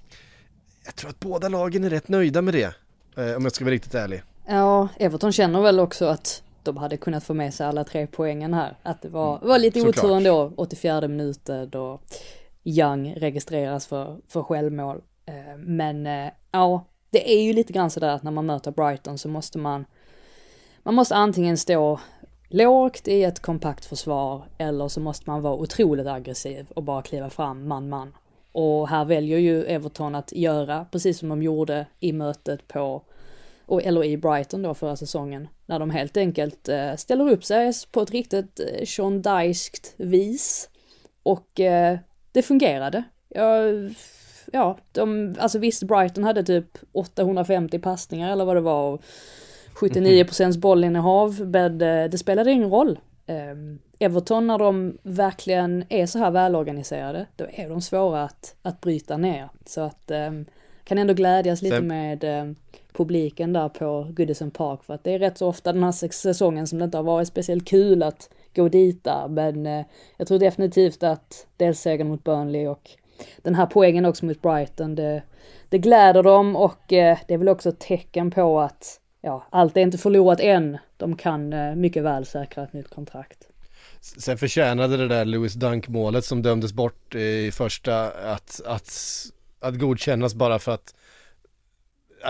[0.85, 2.75] jag tror att båda lagen är rätt nöjda med det.
[3.17, 4.23] Eh, om jag ska vara riktigt ärlig.
[4.47, 8.55] Ja, Everton känner väl också att de hade kunnat få med sig alla tre poängen
[8.55, 8.77] här.
[8.83, 12.01] Att det var, var lite otur ändå, 84 minuter då
[12.67, 15.03] Young registreras för, för självmål.
[15.27, 19.19] Eh, men eh, ja, det är ju lite grann sådär att när man möter Brighton
[19.19, 19.85] så måste man,
[20.83, 22.01] man måste antingen stå
[22.49, 27.31] lågt i ett kompakt försvar eller så måste man vara otroligt aggressiv och bara kliva
[27.31, 28.15] fram man-man.
[28.53, 33.03] Och här väljer ju Everton att göra precis som de gjorde i mötet på
[33.67, 37.73] och, eller i Brighton då förra säsongen, när de helt enkelt eh, ställer upp sig
[37.93, 40.71] på ett riktigt Sean Dyskt vis.
[41.23, 41.61] Och
[42.37, 43.03] det fungerade.
[43.29, 43.61] Ja,
[44.53, 49.03] ja, de, alltså visst, Brighton hade typ 850 passningar eller vad det var och
[49.75, 52.99] 79 procents bollinnehav, men eh, det spelade ingen roll.
[53.27, 53.57] Eh,
[53.99, 59.17] Everton, när de verkligen är så här välorganiserade, då är de svåra att, att bryta
[59.17, 59.49] ner.
[59.67, 60.31] Så att eh,
[60.85, 62.53] kan ändå glädjas lite med eh,
[62.93, 66.67] publiken där på Goodison Park för att det är rätt så ofta den här säsongen
[66.67, 69.85] som det inte har varit speciellt kul att gå dit där men eh,
[70.17, 72.91] jag tror definitivt att dels segern mot Burnley och
[73.43, 75.23] den här poängen också mot Brighton det,
[75.69, 79.77] det gläder dem och eh, det är väl också ett tecken på att ja, allt
[79.77, 80.79] är inte förlorat än.
[80.97, 83.39] De kan eh, mycket väl säkra ett nytt kontrakt.
[84.01, 88.93] Sen förtjänade det där Lewis Dunk målet som dömdes bort eh, i första att, att,
[89.61, 90.95] att godkännas bara för att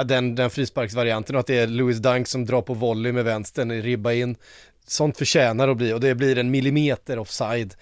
[0.04, 3.70] den, den frisparksvarianten och att det är Louis Dunk som drar på volley med vänstern
[3.70, 4.36] i ribba in.
[4.86, 7.74] Sånt förtjänar att bli och det blir en millimeter offside.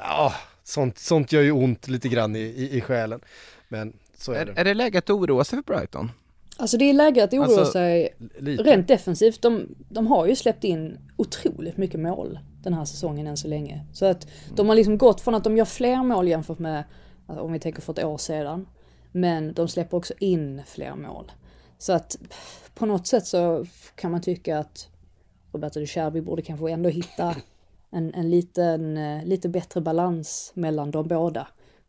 [0.00, 0.32] Ja,
[0.64, 3.20] sånt, sånt gör ju ont lite grann i, i, i själen.
[3.68, 4.60] Men så är Är, det.
[4.60, 6.10] är det läge att oroa sig för Brighton?
[6.56, 8.62] Alltså det är läge att oroa Alltså, sig Lite.
[8.62, 9.42] rent defensivt.
[9.42, 13.84] De, de har ju släppt in otroligt mycket mål den här säsongen än så länge.
[13.92, 16.84] Så att de har liksom gått från att de gör fler mål jämfört med,
[17.26, 18.66] alltså, om vi tänker för ett år sedan.
[19.12, 21.32] Men de släpper också in fler mål.
[21.78, 22.16] Så att
[22.74, 24.88] på något sätt så kan man tycka att
[25.56, 27.36] Roberto de Cherby borde kanske ändå hitta
[27.90, 31.48] en, en liten, eh, lite bättre balans mellan de båda.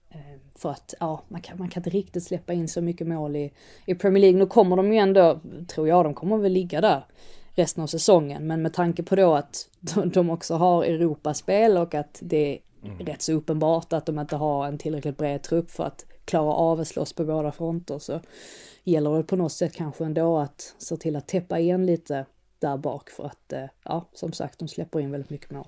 [0.09, 3.35] Eh, För att ja, man kan, man kan inte riktigt släppa in så mycket mål
[3.35, 3.51] i,
[3.85, 4.39] i Premier League.
[4.39, 7.05] Nu kommer de ju ändå, tror jag, de kommer väl ligga där
[7.55, 8.47] resten av säsongen.
[8.47, 9.69] Men med tanke på då att
[10.05, 12.59] de, också har Europaspel och att det
[12.99, 16.53] är rätt så uppenbart att de inte har en tillräckligt bred trupp för att klara
[16.53, 18.19] av att slåss på båda fronter så
[18.83, 22.25] gäller det på något sätt kanske ändå att se till att täppa igen lite
[22.59, 25.67] där bak för att eh, ja, som sagt, de släpper in väldigt mycket mål.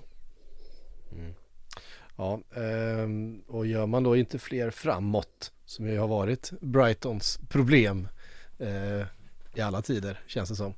[2.16, 8.08] Ja, ehm, och gör man då inte fler framåt som ju har varit Brightons problem
[8.58, 9.06] eh,
[9.54, 10.74] i alla tider känns det som.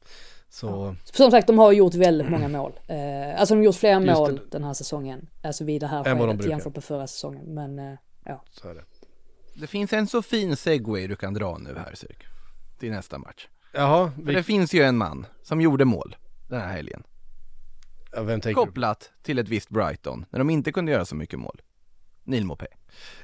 [0.49, 2.73] Så Som sagt, de har gjort väldigt många mål.
[2.87, 4.43] Eh, alltså de har gjort fler Just mål det.
[4.51, 7.45] den här säsongen, alltså vid det här skedet jämfört med förra säsongen.
[7.55, 8.85] Men ja, så är det.
[9.55, 12.27] Det finns en så fin segway du kan dra nu här Cirk.
[12.79, 13.49] Till nästa match.
[13.73, 16.17] Jaha, För vi, det finns ju en man som gjorde mål
[16.49, 17.03] den här helgen.
[18.13, 18.67] ja, vem tänker du?
[18.67, 21.61] Kopplat till ett visst Brighton, när de inte kunde göra så mycket mål.
[22.25, 22.67] Neil Mopé.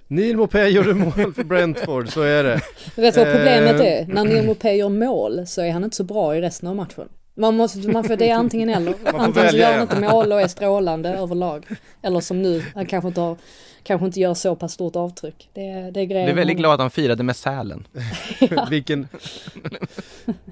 [0.07, 2.61] Neil Mopé gjorde mål för Brentford, så är det.
[2.97, 4.07] Du vet vad problemet är?
[4.07, 7.09] När Neil Mopé gör mål så är han inte så bra i resten av matchen.
[7.39, 8.95] Man måste, man får, det är antingen eller.
[9.05, 11.66] Antingen så gör han inte mål och är strålande överlag.
[12.03, 13.36] Eller som nu, han kanske inte, har,
[13.82, 15.51] kanske inte gör så pass stort avtryck.
[15.55, 16.22] Det, är- det är grejen.
[16.26, 17.86] Jag är väldigt glad att han firade med Sälen.
[18.70, 19.09] vilken,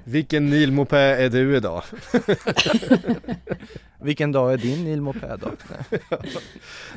[0.03, 1.83] vilken Neil Mopé är du idag?
[4.01, 5.47] Vilken dag är din Neil Mopé då?
[5.89, 6.01] Nej.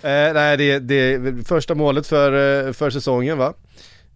[0.03, 3.55] Eh, nej, det, det är första målet för, eh, för säsongen va?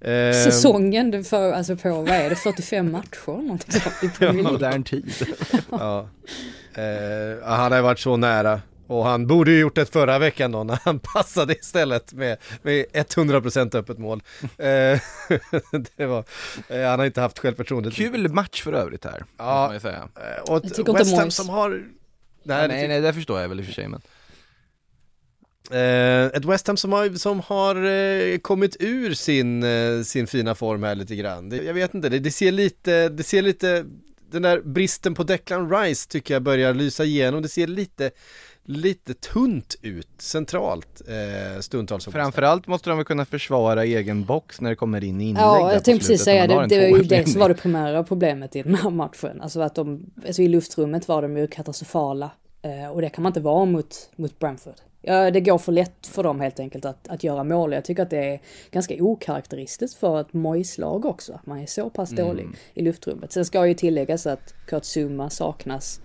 [0.04, 4.44] Eh, Säsongen, för, alltså på, vad är det, 45 matcher eller någonting sånt i Premier.
[4.52, 5.12] Modern tid.
[5.70, 6.08] Ja.
[6.74, 8.60] Eh, han har ju varit så nära.
[8.86, 12.86] Och han borde ju gjort det förra veckan då när han passade istället med, med
[12.92, 14.22] 100% öppet mål.
[14.42, 14.66] Eh,
[15.96, 16.24] det var,
[16.68, 17.90] eh, han har inte haft självförtroende.
[17.90, 19.44] Kul match för övrigt här, Ja.
[19.44, 20.08] måste man ju säga.
[20.36, 20.52] Eh,
[20.88, 21.70] och West Ham som har...
[21.70, 21.82] Nej,
[22.42, 24.00] Nej, det nej, nej, det förstår jag väl i och för sig men.
[25.70, 30.54] Eh, ett West Ham som har, som har eh, kommit ur sin, eh, sin fina
[30.54, 31.48] form här lite grann.
[31.48, 33.84] Det, jag vet inte, det, det ser lite, det ser lite,
[34.30, 37.42] den där bristen på Declan Rice tycker jag börjar lysa igenom.
[37.42, 38.10] Det ser lite,
[38.64, 42.04] lite tunt ut centralt eh, stundtals.
[42.04, 45.84] Framförallt måste de väl kunna försvara egen box när det kommer in inlägg Ja, jag
[45.84, 46.66] tänkte precis säga det.
[46.66, 49.40] Det var ju det som var det primära problemet i den här matchen.
[49.40, 52.30] Alltså att de, alltså i luftrummet var de ju katastrofala.
[52.62, 54.74] Eh, och det kan man inte vara mot, mot Brentford.
[55.06, 57.72] Ja, det går för lätt för dem helt enkelt att, att göra mål.
[57.72, 58.40] Jag tycker att det är
[58.70, 62.26] ganska okaraktäristiskt för ett Moise-lag också, att man är så pass Mm.
[62.26, 63.32] dålig i luftrummet.
[63.32, 66.00] Sen ska ju tilläggas att Kurt Zuma saknas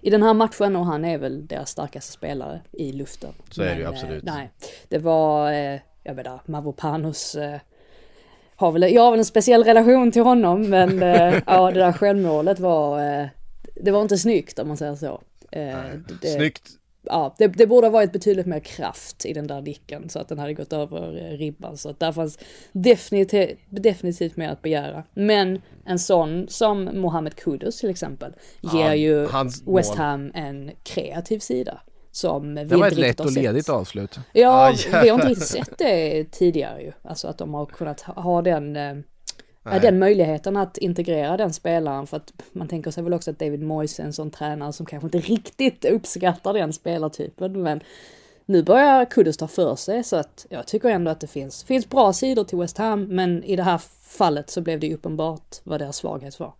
[0.00, 3.30] i den här matchen och han är väl deras starkaste spelare i luften.
[3.50, 4.26] Så är det ju Men, absolut.
[4.28, 4.50] Eh, nej,
[4.88, 7.60] det var, eh, jag menar, Mavropanos eh,
[8.56, 11.92] har väl, jag har väl en speciell relation till honom men eh, ja det där
[11.92, 13.26] självmålet var, eh,
[13.74, 15.20] det var inte snyggt om man säger så.
[15.52, 15.76] Eh,
[16.22, 16.62] det, Snyggt.
[17.02, 20.28] Ja, det, det borde ha varit betydligt mer kraft i den där nicken så att
[20.28, 21.76] den hade gått över eh, ribban.
[21.76, 22.38] Så att där fanns
[22.72, 25.02] definitivt, definitivt mer att begära.
[25.14, 29.20] Men en sån som Mohamed Kudus till exempel ger Ja, ju
[29.66, 29.96] West mål.
[29.96, 31.80] Ham en kreativ sida.
[32.14, 33.42] Som vi Det var inte ett lätt och sett.
[33.42, 34.18] ledigt avslut.
[34.32, 36.92] Ja, Ah, vi har inte riktigt sett det tidigare ju.
[37.02, 38.94] Alltså att de har kunnat ha ha den, eh,
[39.62, 39.80] Nej.
[39.80, 42.06] den möjligheten att integrera den spelaren.
[42.06, 44.86] För att man tänker sig väl också att David Moyes är en sån tränare som
[44.86, 47.62] kanske inte riktigt uppskattar den spelartypen.
[47.62, 47.80] Men
[48.46, 51.88] nu börjar Kudus ta för sig så att jag tycker ändå att det finns, finns
[51.88, 53.04] bra sidor till West Ham.
[53.04, 56.54] Men i det här fallet så blev det uppenbart vad deras svaghet var.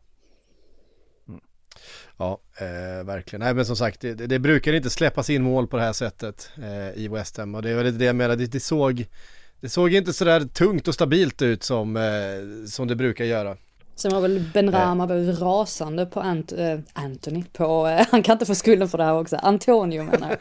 [2.16, 3.40] Ja, eh, verkligen.
[3.40, 6.50] Nej men som sagt, det, det brukar inte släppas in mål på det här sättet
[6.56, 9.06] eh, i West Ham och det är väl det jag menar, det, det såg
[9.62, 13.56] det såg inte sådär tungt och stabilt ut som, eh, som det brukar göra.
[13.94, 18.22] Sen var väl Ben Rama var ju rasande på Ant äh, Anthony, på, äh, han
[18.22, 20.36] kan inte få skulden för det här också, Antonio menar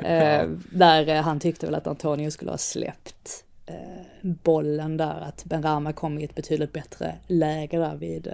[0.00, 0.42] jag.
[0.42, 3.44] äh, där äh, han tyckte väl att Antonio skulle ha släppt
[4.22, 8.32] bollen där, att Ben Rama kom i ett betydligt bättre läge där vid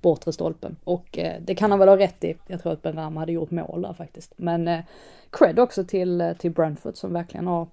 [0.00, 0.76] bortre stolpen.
[0.84, 3.50] Och det kan han väl ha rätt i, jag tror att Ben Rama hade gjort
[3.50, 4.32] mål där faktiskt.
[4.36, 4.82] Men
[5.30, 7.66] cred också till, till Brentford som verkligen har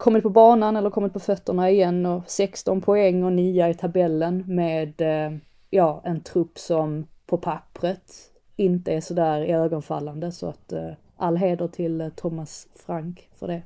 [0.00, 4.44] kommit på banan eller kommit på fötterna igen och 16 poäng och 9 i tabellen
[4.46, 5.38] med eh,
[5.70, 8.12] ja, en trupp som på pappret
[8.56, 13.62] inte är sådär ögonfallande så att eh, all heder till eh, Thomas Frank för det.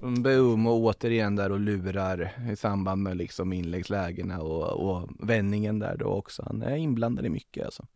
[0.00, 5.96] Boom och återigen där och lurar i samband med liksom inläggslägena och, och vändningen där
[5.96, 6.42] då också.
[6.46, 7.86] Han är inblandad i mycket alltså.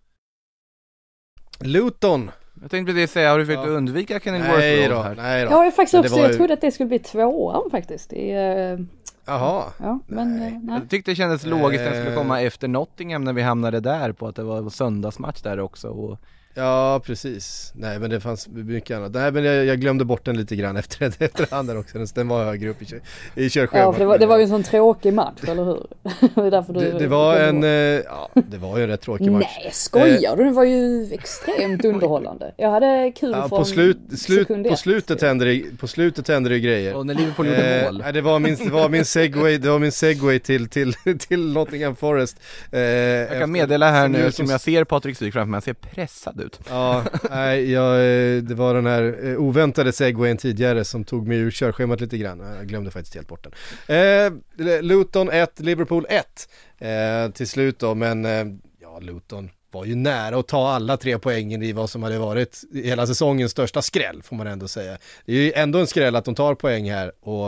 [1.60, 2.30] Luton!
[2.62, 3.70] Jag tänkte precis säga, har du försökt Ja.
[3.72, 5.14] undvika Kenilworth Nej Road då, här?
[5.14, 5.54] nej Jag då.
[5.56, 8.12] har ju faktiskt det också, var jag ju- trodde att det skulle bli tvåan faktiskt.
[8.12, 8.78] I, eh,
[9.26, 9.64] Jaha.
[9.78, 10.46] ja, men Nej.
[10.48, 10.78] eh, nej.
[10.80, 12.22] Jag tyckte det kändes logiskt att den skulle Eh.
[12.22, 16.18] komma efter Nottingham när vi hamnade där på att det var söndagsmatch där också och
[16.54, 19.12] Ja precis, nej men det fanns mycket annat.
[19.14, 22.28] Nej men jag, jag glömde bort den lite grann efter, efterhand där också, Den- den
[22.28, 23.00] var högre upp i, kö-
[23.34, 23.82] i körschemat.
[23.84, 25.86] Ja, för det var, det var ju en sån tråkig match, eller hur?
[26.34, 29.32] det, därför du, det, det var en, eh, ja det var ju en rätt tråkig
[29.32, 29.56] match.
[29.62, 30.44] Nej, skojar du?
[30.44, 32.52] Den var ju extremt underhållande.
[32.56, 36.48] Jag hade kul Ja, från på, slut, slut, på, slutet hände det, på slutet hände
[36.50, 36.94] det grejer.
[36.94, 37.98] Och när Liverpool gjorde Eh, mål.
[38.04, 41.52] nej, det var min, det var min segway, det var min segway till, till, till
[41.52, 42.36] Nottingham Forest.
[42.72, 45.62] Eh, Jag kan meddela här nu, som som jag ser Patrik Syk framför mig, han
[45.62, 46.60] ser pressad ut.
[46.68, 51.38] Ja, nej, jag, eh, det var den här eh, oväntade segwayen tidigare som tog mig
[51.38, 52.40] ur körschemat lite grann.
[52.58, 53.46] Jag glömde faktiskt helt bort
[53.86, 53.96] den.
[53.96, 58.44] Eh, Luton 1, Liverpool 1 eh, till slut då, men eh,
[58.80, 62.60] ja, Luton var ju nära att ta alla tre poängen i vad som hade varit
[62.74, 64.98] hela säsongens största skräll, får man ändå säga.
[65.24, 67.46] Det är ju ändå en skräll att de tar poäng här och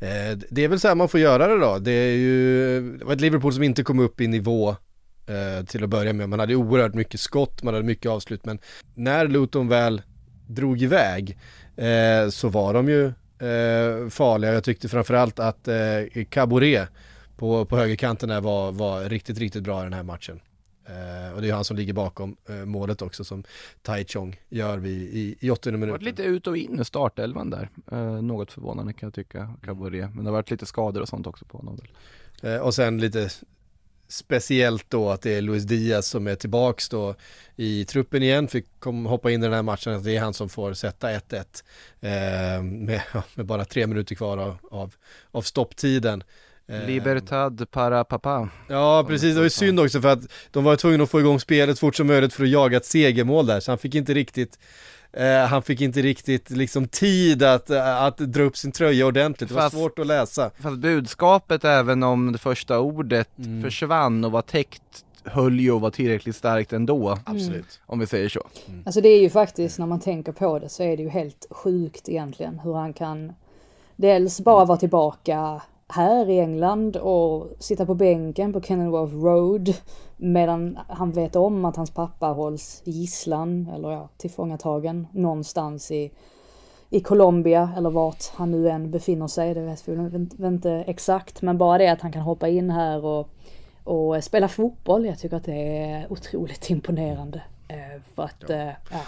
[0.00, 1.78] eh, det är väl så här man får göra det då.
[1.78, 4.76] Det är ju, det var ett Liverpool som inte kom upp i nivå
[5.26, 6.28] eh, till att börja med.
[6.28, 8.58] Man hade oerhört mycket skott, man hade mycket avslut, men
[8.94, 10.02] när Luton väl
[10.46, 11.38] drog iväg
[11.76, 13.06] eh, så var de ju
[13.48, 14.52] eh, farliga.
[14.54, 16.88] Jag tyckte framförallt att eh, Caboret
[17.36, 20.40] på, på högerkanten där var, var riktigt, riktigt bra i den här matchen.
[20.86, 23.44] Eh, och det är han som ligger bakom eh, målet också som
[23.82, 25.90] Tai Chong gör vi i, i 80 Det har minuten.
[25.92, 27.68] varit lite ut och in i startelvan där.
[27.92, 30.14] Eh, något förvånande kan jag tycka, Caboret.
[30.14, 31.78] Men det har varit lite skador och sånt också på honom.
[32.62, 33.28] och sen lite
[34.12, 37.14] speciellt då att det är Luis Diaz som är tillbaks då
[37.56, 40.34] i truppen igen, fick kom, hoppa in i den här matchen, att det är han
[40.34, 41.38] som får sätta 1-1
[42.00, 43.02] eh, med,
[43.34, 44.94] med bara tre minuter kvar av, av,
[45.30, 46.22] av stopptiden.
[46.66, 48.48] Eh, Libertad para papa.
[48.68, 51.40] Ja precis, det var ju synd också för att de var tvungna att få igång
[51.40, 54.58] spelet fort som möjligt för att jaga ett segermål där, så han fick inte riktigt
[55.12, 59.54] eh, han fick inte riktigt liksom tid att, att dra upp sin tröja ordentligt, det
[59.54, 60.50] var Fast- svårt att läsa.
[60.60, 63.62] Fast budskapet även om det första ordet Mm.
[63.62, 64.82] försvann och var täckt
[65.24, 67.18] höll ju och var tillräckligt starkt ändå.
[67.24, 67.80] Absolut.
[67.86, 68.40] Om vi säger så.
[68.84, 71.46] Alltså det är ju faktiskt, när man tänker på det, så är det ju helt
[71.50, 73.32] sjukt egentligen hur han kan
[73.96, 75.60] dels bara vara tillbaka
[75.92, 79.74] här i England och sitta på bänken på Kenilworth Road
[80.16, 86.12] medan han vet om att hans pappa hålls gisslan eller ja, tillfångatagen någonstans i,
[86.90, 89.54] i Colombia eller vart han nu än befinner sig.
[89.54, 93.28] Det vet vi inte- exakt, men bara det att han kan hoppa in här och,
[93.84, 95.06] och spela fotboll.
[95.06, 97.42] Jag tycker att det är otroligt imponerande.
[97.68, 98.72] Eh, för att, ja.
[98.90, 99.00] ja.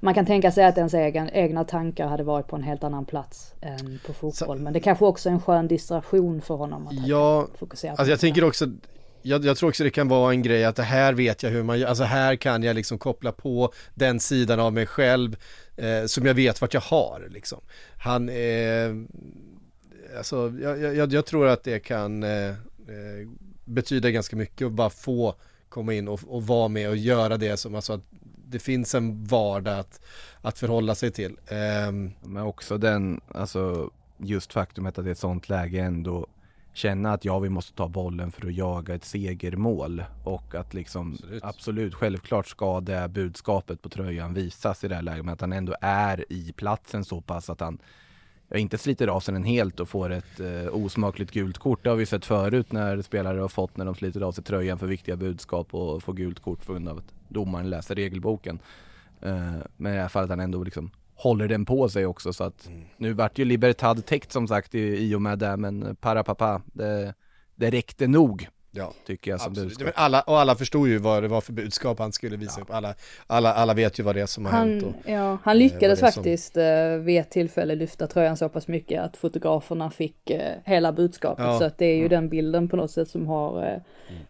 [0.00, 3.04] Man kan tänka sig att ens egen, egna tankar hade varit på en helt annan
[3.04, 4.58] plats än på fotboll.
[4.58, 8.00] Så, men det kanske också är en skön distraktion för honom att ja, fokusera på.
[8.00, 8.66] Alltså jag tänker också,
[9.22, 11.62] jag, jag, tror också det kan vara en grej att det här vet jag hur
[11.62, 15.36] man gör, alltså här kan jag liksom koppla på den sidan av mig själv
[15.76, 17.60] eh, som jag vet vart jag har liksom.
[17.98, 18.94] Han, eh,
[20.18, 22.54] alltså jag, jag, jag, tror att det kan eh, eh,
[23.64, 25.34] betyda ganska mycket att bara få
[25.68, 28.04] komma in och, och vara med och göra det som, alltså att
[28.48, 30.00] det finns en vardag att,
[30.40, 31.36] att förhålla sig till.
[31.88, 32.12] Um...
[32.22, 36.26] Men också den, alltså just faktumet att det är ett sånt läge ändå
[36.72, 41.12] känna att ja, vi måste ta bollen för att jaga ett segermål och att liksom
[41.12, 45.40] absolut, absolut självklart ska det budskapet på tröjan visas i det här läget, men att
[45.40, 47.78] han ändå är i platsen så pass att han
[48.48, 51.84] jag inte sliter av sig den helt och får ett eh, osmakligt gult kort.
[51.84, 54.78] Det har vi sett förut när spelare har fått när de sliter av sig tröjan
[54.78, 58.58] för viktiga budskap och får gult kort på grund av att domaren läser regelboken.
[59.20, 62.44] Eh, men i det här fallet han ändå liksom håller den på sig också så
[62.44, 62.84] att mm.
[62.96, 66.62] nu vart ju Libertad täckt som sagt i, i och med det men para pappa
[66.66, 67.14] det,
[67.54, 69.78] det räckte nog Ja, tycker jag som absolut.
[69.78, 69.94] budskap.
[69.96, 72.62] alla, och alla förstod ju vad det var för budskap han skulle visa ja.
[72.62, 72.70] upp.
[72.70, 72.94] Alla,
[73.26, 74.82] alla, alla vet ju vad det är som har han, hänt.
[74.82, 76.62] Och, ja, han lyckades faktiskt som...
[76.62, 81.44] Eh, vid ett tillfälle lyfta tröjan så pass mycket att fotograferna fick uh, hela budskapet.
[81.44, 81.58] Ja.
[81.58, 82.10] Så att det är ju mm.
[82.10, 83.80] den bilden på något sätt som har uh,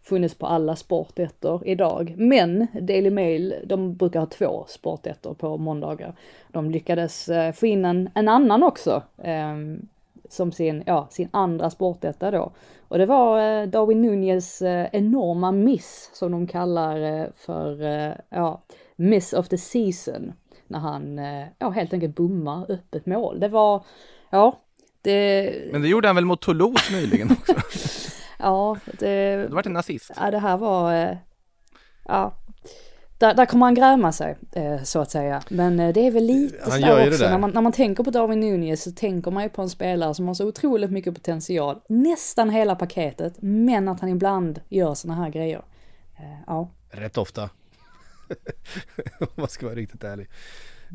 [0.03, 2.13] funnits på alla sportettor idag.
[2.17, 6.15] Men Daily Mail, de brukar ha två sportettor på måndagar.
[6.51, 9.03] De lyckades få in en, en annan också.
[10.29, 12.51] Som sin, ja, sin andra sportetta då.
[12.87, 17.81] Och det var eh, Darwin Nunez eh, enorma miss som de kallar eh, för,
[18.29, 18.63] ja,
[18.95, 20.33] miss of the season.
[20.67, 21.17] När han,
[21.59, 23.39] ja helt enkelt bommar öppet mål.
[23.39, 23.85] Det var,
[24.29, 24.59] ja,
[25.01, 25.53] det...
[25.71, 27.53] Men det gjorde han väl mot Toulouse nyligen också?
[28.39, 29.35] ja, det...
[29.35, 30.11] Det var en nazist.
[30.15, 31.17] Ja, det här var,
[32.05, 32.33] ja,
[33.17, 35.41] där, där kommer han gräma sig, eh, så att säga.
[35.49, 38.11] Men eh, det är väl lite han så också, när man, när man tänker på
[38.11, 41.79] Darwin Nunez så tänker man ju på en spelare som har så otroligt mycket potential,
[41.89, 45.61] nästan hela paketet, men att han ibland gör sådana här grejer.
[46.17, 46.69] Eh, ja.
[46.89, 47.41] Rätt ofta.
[49.19, 50.27] Om man ska vara riktigt ärlig.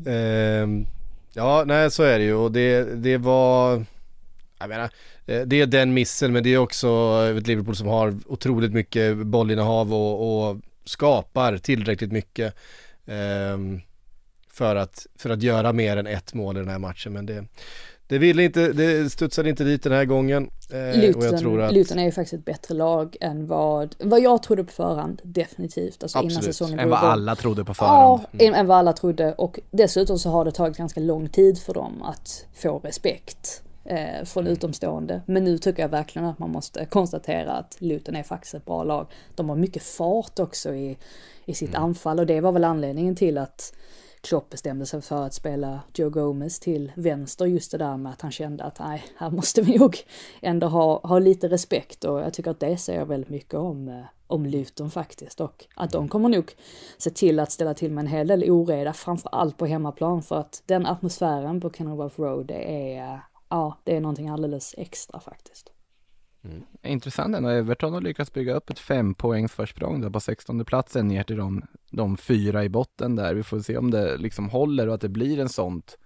[0.05, 0.85] Eh,
[1.33, 3.85] ja, nej så är det ju och det, det var,
[4.59, 4.89] jag menar,
[5.25, 9.93] det är den missen men det är också ett Liverpool som har otroligt mycket bollinnehav
[9.93, 12.55] och, och skapar tillräckligt mycket
[13.05, 13.57] eh,
[14.53, 17.13] för, att, för att göra mer än ett mål i den här matchen.
[17.13, 17.45] Men det,
[18.07, 20.49] det ville inte, det studsade inte dit den här gången.
[20.69, 21.73] Eh, Luton, att...
[21.73, 26.03] Luton är ju faktiskt ett bättre lag än vad, vad jag trodde på förhand, definitivt.
[26.03, 26.31] Alltså Absolut.
[26.31, 28.21] innan säsongen Än vad alla trodde på förhand.
[28.31, 28.53] Ja, mm.
[28.53, 29.33] än vad alla trodde.
[29.33, 34.25] Och dessutom så har det tagit ganska lång tid för dem att få respekt eh,
[34.25, 35.21] från utomstående.
[35.25, 38.83] Men nu tycker jag verkligen att man måste konstatera att Luton är faktiskt ett bra
[38.83, 39.07] lag.
[39.35, 40.97] De har mycket fart också i,
[41.45, 41.83] i sitt mm.
[41.83, 43.73] anfall och det var väl anledningen till att
[44.21, 48.21] Klopp bestämde sig för att spela Joe Gomez till vänster just det där med att
[48.21, 49.97] han kände att nej, här måste vi nog
[50.41, 54.03] ändå ha, ha lite respekt och jag tycker att det säger väldigt mycket om, eh,
[54.27, 56.51] om Luton faktiskt och att de kommer nog
[56.97, 60.35] se till att ställa till med en hel del oreda, framför allt på hemmaplan för
[60.35, 63.19] att den atmosfären på Kenilworth Road det är
[63.53, 65.71] ja, det är någonting alldeles extra faktiskt.
[66.43, 66.63] Mm.
[66.83, 71.07] Intressant ändå, Everton har lyckats bygga upp ett fem poängs försprång där på 16 platsen
[71.07, 73.33] ner till de, de fyra i botten där.
[73.33, 75.97] Vi får se om det liksom håller och att det blir en sånt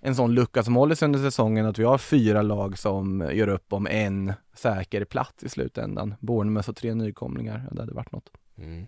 [0.00, 3.48] en sån lucka som håller sig under säsongen att vi har fyra lag som gör
[3.48, 6.14] upp om en säker plats i slutändan.
[6.20, 8.30] Bournemouth och tre nykomlingar, det hade varit något.
[8.58, 8.86] Mm.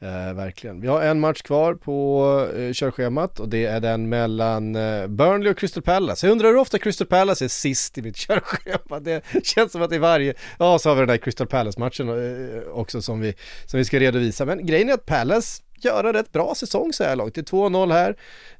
[0.00, 0.80] Eh, verkligen.
[0.80, 5.52] Vi har en match kvar på eh, körschemat och det är den mellan eh, Burnley
[5.52, 6.26] och Crystal Palace.
[6.26, 9.00] Jag undrar hur ofta Crystal Palace är sist i mitt körschema.
[9.00, 12.08] Det känns som att det är varje, ja så har vi den där Crystal Palace-matchen
[12.08, 13.34] eh, också som vi,
[13.66, 14.44] som vi ska redovisa.
[14.44, 17.34] Men grejen är att Palace gör en rätt bra säsong så här långt.
[17.34, 18.10] Det är 2-0 här.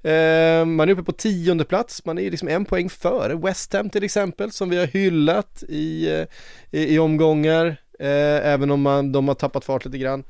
[0.03, 3.73] Eh, man är uppe på tionde plats, man är ju liksom en poäng före West
[3.73, 6.27] Ham till exempel som vi har hyllat i, eh,
[6.71, 7.67] i, i omgångar.
[8.01, 10.25] Eh, även om man, de har tappat fart lite grann.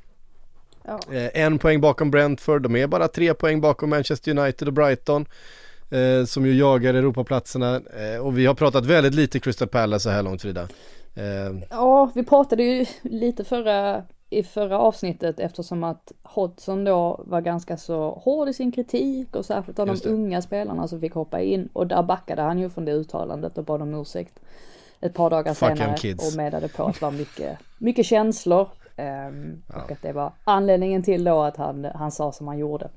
[0.89, 1.15] Ja.
[1.15, 5.27] Eh, en poäng bakom Brentford, de är bara tre poäng bakom Manchester United och Brighton.
[5.91, 10.11] Eh, som ju jagar Europaplatserna eh, och vi har pratat väldigt lite Crystal Palace så
[10.11, 10.69] här långt Frida.
[11.15, 11.59] Eh.
[11.71, 17.77] Ja, vi pratade ju lite förra, i förra avsnittet eftersom att Hodgson då var ganska
[17.77, 21.69] så hård i sin kritik och särskilt av de unga spelarna som fick hoppa in
[21.73, 24.41] och där backade han ju från det uttalandet och bad om ursäkt
[25.01, 28.69] ett par dagar Fuck senare och medade på att det var mycket, mycket känslor
[28.99, 29.83] Um, ja.
[29.83, 32.89] Och att det var anledningen till då att han, han sa som han gjorde.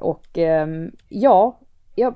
[0.00, 1.58] Och um, ja,
[1.94, 2.14] ja,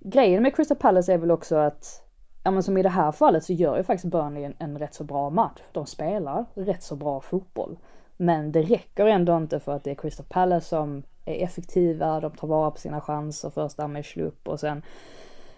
[0.00, 2.02] grejen med Crystal Palace är väl också att,
[2.44, 4.94] ja men som i det här fallet så gör ju faktiskt Burnley en, en rätt
[4.94, 5.60] så bra match.
[5.72, 7.78] De spelar rätt så bra fotboll.
[8.16, 12.30] Men det räcker ändå inte för att det är Crystal Palace som är effektiva, de
[12.30, 14.82] tar vara på sina chanser, först Amesh upp och sen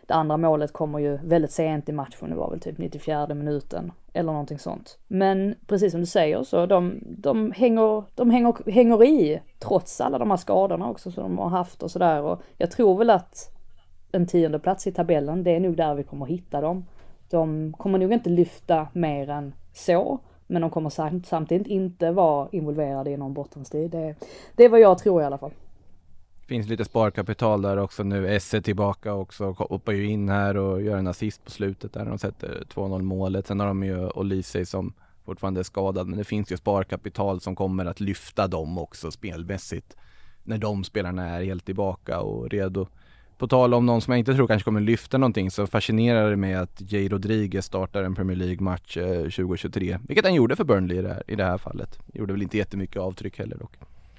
[0.07, 3.93] det andra målet kommer ju väldigt sent i matchen, det var väl typ 94 minuten
[4.13, 4.99] eller någonting sånt.
[5.07, 10.19] Men precis som du säger så de, de, hänger, de hänger, hänger i trots alla
[10.19, 13.57] de här skadorna också som de har haft och sådär och jag tror väl att
[14.13, 16.85] en tionde plats i tabellen, det är nog där vi kommer hitta dem.
[17.31, 23.11] De kommer nog inte lyfta mer än så, men de kommer samtidigt inte vara involverade
[23.11, 23.91] i någon bottenstrid.
[23.91, 24.15] Det,
[24.57, 25.53] det är vad jag tror i alla fall.
[26.47, 28.28] Finns lite sparkapital där också nu.
[28.28, 32.18] Esse tillbaka också, hoppar ju in här och gör en assist på slutet där de
[32.18, 33.47] sätter 2-0 målet.
[33.47, 34.92] Sen har de ju Olise som
[35.24, 39.97] fortfarande är skadad, men det finns ju sparkapital som kommer att lyfta dem också spelmässigt.
[40.44, 42.88] När de spelarna är helt tillbaka och redo.
[43.38, 46.36] På tal om någon som jag inte tror kanske kommer lyfta någonting så fascinerar det
[46.36, 49.99] mig att Jay Rodriguez startar en Premier League-match eh, 2023.
[50.09, 51.99] Vilket han gjorde för Burnley i det här, i det här fallet.
[52.14, 53.76] Gjorde väl inte jättemycket avtryck heller dock.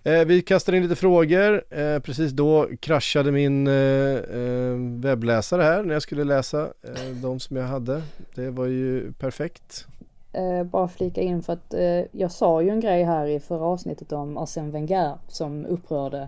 [0.07, 1.63] Eh, vi kastar in lite frågor.
[1.69, 7.39] Eh, precis då kraschade min eh, eh webbläsare här när jag skulle läsa eh, de
[7.39, 8.01] som jag hade.
[8.35, 9.87] Det var ju perfekt.
[10.33, 11.73] Eh, bara flika in för att
[12.11, 16.27] jag sa ju en grej här i förra avsnittet om Arsène Wenger som upprörde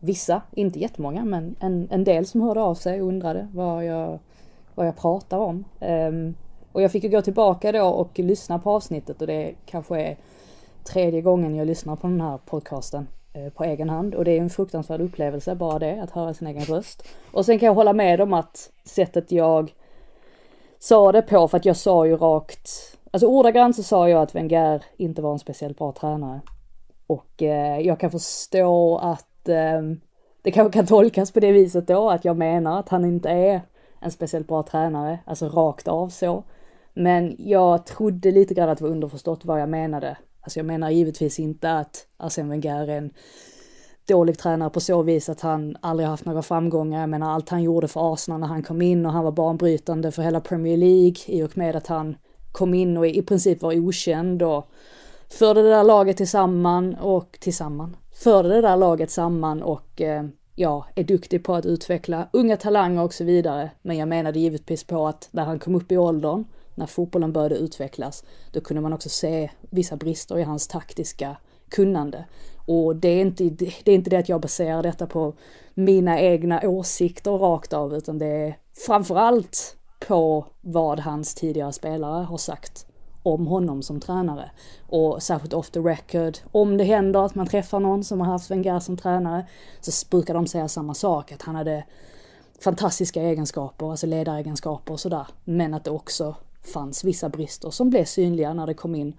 [0.00, 4.18] vissa, inte jättemånga, men en, en del som hörde av sig och undrade vad jag,
[4.74, 5.64] vad jag pratar om.
[5.80, 6.34] Ehm,
[6.72, 10.16] och jag fick ju gå tillbaka då och lyssna på avsnittet och det kanske är
[10.84, 14.40] tredje gången jag lyssnar på den här podcasten eh, på egen hand och det är
[14.40, 17.08] en fruktansvärd upplevelse bara det, att höra sin egen röst.
[17.30, 19.74] Och sen kan jag hålla med om att sättet jag
[20.78, 22.70] sa det på, för att jag sa ju rakt,
[23.10, 26.40] alltså ordagrant så sa jag att Wenger inte var en speciellt bra tränare.
[27.06, 29.82] Och eh, jag kan förstå att eh,
[30.42, 33.60] det kanske kan tolkas på det viset då, att jag menar att han inte är
[34.00, 36.44] en speciellt bra tränare, alltså rakt av så.
[36.94, 40.90] Men jag trodde lite grann att det var underförstått vad jag menade Alltså jag menar
[40.90, 43.10] givetvis inte att Arsene Wenger är en
[44.08, 47.00] dålig tränare på så vis att han aldrig haft några framgångar.
[47.00, 50.12] Jag menar allt han gjorde för Arsenal när han kom in och han var banbrytande
[50.12, 52.16] för hela Premier League i och med att han
[52.52, 54.68] kom in och i princip var okänd och
[55.28, 57.96] förde det där laget tillsammans och tillsammans.
[58.14, 60.24] Förde det där laget samman och eh,
[60.54, 63.70] ja, är duktig på att utveckla unga talanger och så vidare.
[63.82, 67.56] Men jag menade givetvis på att när han kom upp i åldern när fotbollen började
[67.56, 71.36] utvecklas, då kunde man också se vissa brister i hans taktiska
[71.68, 72.24] kunnande.
[72.66, 75.34] Och det är inte det, är inte det att jag baserar detta på
[75.74, 79.76] mina egna åsikter rakt av, utan det är framförallt
[80.08, 82.86] på vad hans tidigare spelare har sagt
[83.22, 84.50] om honom som tränare.
[84.88, 88.50] Och särskilt off the record, om det händer att man träffar någon som har haft
[88.50, 89.46] Wenger som tränare,
[89.80, 91.84] så brukar de säga samma sak, att han hade
[92.60, 95.26] fantastiska egenskaper, alltså ledaregenskaper och sådär.
[95.44, 99.14] Men att det också fanns vissa brister som blev synliga när det kom in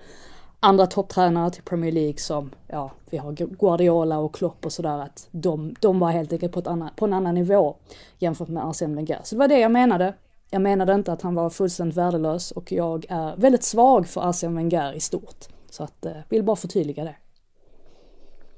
[0.63, 5.27] andra topptränare till Premier League som, ja, vi har Guardiola och Klopp och sådär, att
[5.31, 7.75] de, de var helt enkelt på, ett annan, på en annan nivå
[8.17, 9.19] jämfört med Arsene Wenger.
[9.23, 10.13] Så det var det jag menade.
[10.49, 14.55] Jag menade inte att han var fullständigt värdelös och jag är väldigt svag för Arsene
[14.55, 15.45] Wenger i stort.
[15.69, 17.15] Så att, eh, vill bara förtydliga det.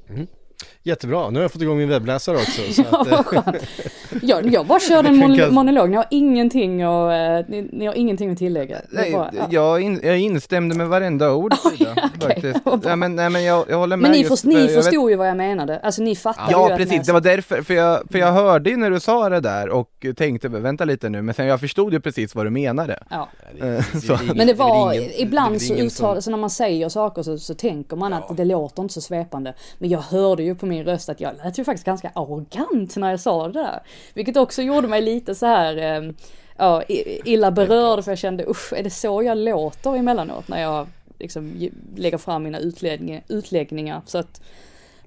[0.10, 0.28] Mm.
[0.84, 2.62] Jättebra, nu har jag fått igång min webbläsare också.
[2.74, 3.58] Så ja, att, vad skönt.
[4.22, 7.94] Jag, jag bara körde en mon monolog, ni har ingenting att, eh, ni, ni har
[7.94, 8.82] ingenting att tillägga.
[8.90, 9.48] Nej, bara, ja.
[9.50, 12.54] jag, in, jag instämde med varenda ord Frida, okay,
[12.84, 14.02] ja, men, nej, men jag, jag håller med.
[14.02, 15.12] Men ni, just, ni förstod vet...
[15.12, 17.74] ju vad jag menade, alltså ni fattade ja, ju Ja precis, det var därför, för
[17.74, 21.22] jag, för jag hörde ju när du sa det där och tänkte, vänta lite nu,
[21.22, 23.04] men sen jag förstod ju precis vad du menade.
[23.10, 23.30] Ja.
[24.36, 28.14] men det var, ibland så uttalar, så när man säger saker så, så tänker man
[28.14, 29.54] att det låter inte så svepande.
[29.78, 33.10] Men jag hörde ju på min röst att jag lät ju faktiskt ganska arrogant när
[33.10, 33.80] jag sa det där.
[34.14, 36.12] Vilket också gjorde mig lite så här, eh,
[36.58, 36.84] ja,
[37.26, 40.88] illa berörd för jag kände usch, är det så jag låter emellanåt när jag
[41.20, 44.02] liksom lägger fram mina utläggningar, utläggningar.
[44.06, 44.42] Så att,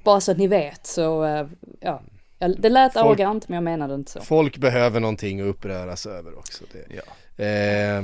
[0.04, 1.46] bara så att ni vet så, eh,
[1.80, 2.02] ja,
[2.38, 4.20] det lät folk, arrogant men jag menade inte så.
[4.20, 6.64] Folk behöver någonting att uppröras över också.
[6.72, 7.44] Det, ja.
[7.44, 8.02] eh,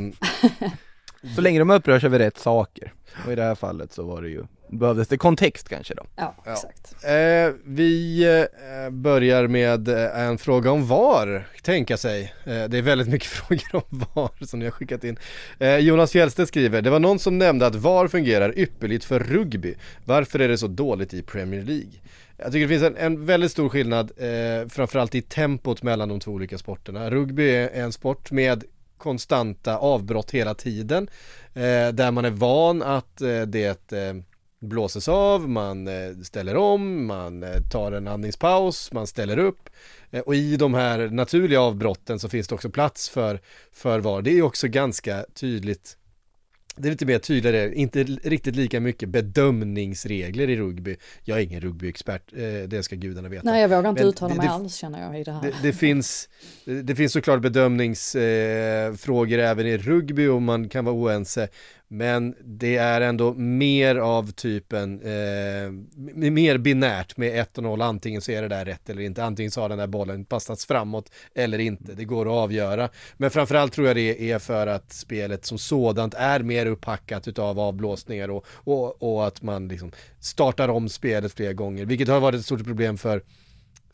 [1.34, 2.92] så länge de upprörs över rätt saker.
[3.26, 6.02] Och i det här fallet så var det ju behövdes det kontext kanske då.
[6.16, 6.94] Ja, exakt.
[7.02, 7.08] Ja.
[7.08, 12.34] Eh, vi eh, börjar med eh, en fråga om VAR, tänka sig.
[12.44, 15.18] Eh, det är väldigt mycket frågor om VAR som ni har skickat in.
[15.58, 19.74] Eh, Jonas Fjellstedt skriver, det var någon som nämnde att VAR fungerar ypperligt för rugby.
[20.04, 21.92] Varför är det så dåligt i Premier League?
[22.36, 26.20] Jag tycker det finns en, en väldigt stor skillnad, eh, framförallt i tempot mellan de
[26.20, 27.10] två olika sporterna.
[27.10, 28.64] Rugby är en sport med
[28.98, 31.08] konstanta avbrott hela tiden.
[31.54, 34.14] Eh, där man är van att eh, det eh,
[34.64, 39.70] blåses av, man eh, ställer om, man eh, tar en andningspaus, man ställer upp.
[40.10, 43.40] Eh, och i de här naturliga avbrotten så finns det också plats för,
[43.72, 44.22] för VAR.
[44.22, 45.96] Det är också ganska tydligt
[46.76, 50.96] det är lite mer tydligare, inte riktigt lika mycket bedömningsregler i rugby.
[51.24, 52.22] Jag är ingen rugbyexpert,
[52.66, 53.50] det ska gudarna veta.
[53.50, 55.42] Nej, jag vågar inte Men uttala det- mig det- alls känner jag i det här.
[55.42, 56.28] Det, det, finns,
[56.84, 61.48] det finns såklart bedömningsfrågor även i rugby och man kan vara oense.
[61.94, 65.70] Men det är ändå mer av typen, eh,
[66.30, 69.24] mer binärt med 1-0, Antingen så är det där rätt eller inte.
[69.24, 71.94] Antingen så har den där bollen passats framåt eller inte.
[71.94, 72.88] Det går att avgöra.
[73.16, 77.60] Men framförallt tror jag det är för att spelet som sådant är mer upphackat utav
[77.60, 81.84] avblåsningar och, och, och att man liksom startar om spelet flera gånger.
[81.84, 83.22] Vilket har varit ett stort problem för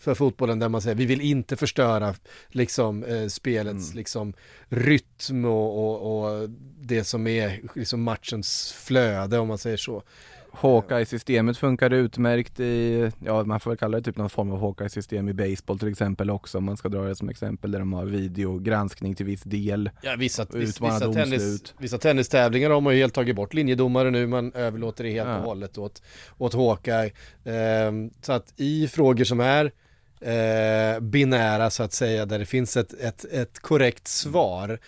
[0.00, 2.14] för fotbollen där man säger vi vill inte förstöra
[2.48, 4.32] liksom eh, spelets liksom
[4.68, 10.02] rytm och, och, och det som är liksom matchens flöde om man säger så.
[10.52, 15.28] Hawkeye-systemet funkar utmärkt i, ja man får väl kalla det typ någon form av Hawkeye-system
[15.28, 18.04] i baseball till exempel också om man ska dra det som exempel där de har
[18.04, 19.90] videogranskning till viss del.
[20.02, 24.52] Ja, vissa, vissa, tennis, vissa tennistävlingar har man ju helt tagit bort linjedomare nu, man
[24.52, 25.36] överlåter det helt Ja.
[25.38, 26.02] och hållet åt,
[26.38, 27.12] åt Hawkeye.
[27.44, 29.72] Ehm, så att i frågor som är
[30.20, 34.78] eh, binära så att säga, där det finns ett, ett, ett korrekt svar,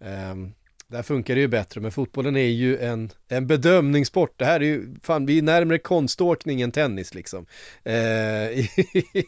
[0.00, 0.52] ehm,
[0.90, 4.34] där funkar det ju bättre, men fotbollen är ju en, en bedömningssport.
[4.36, 7.46] Det här är ju, fan vi är närmare konståkning än tennis liksom.
[7.84, 8.70] Eh, i,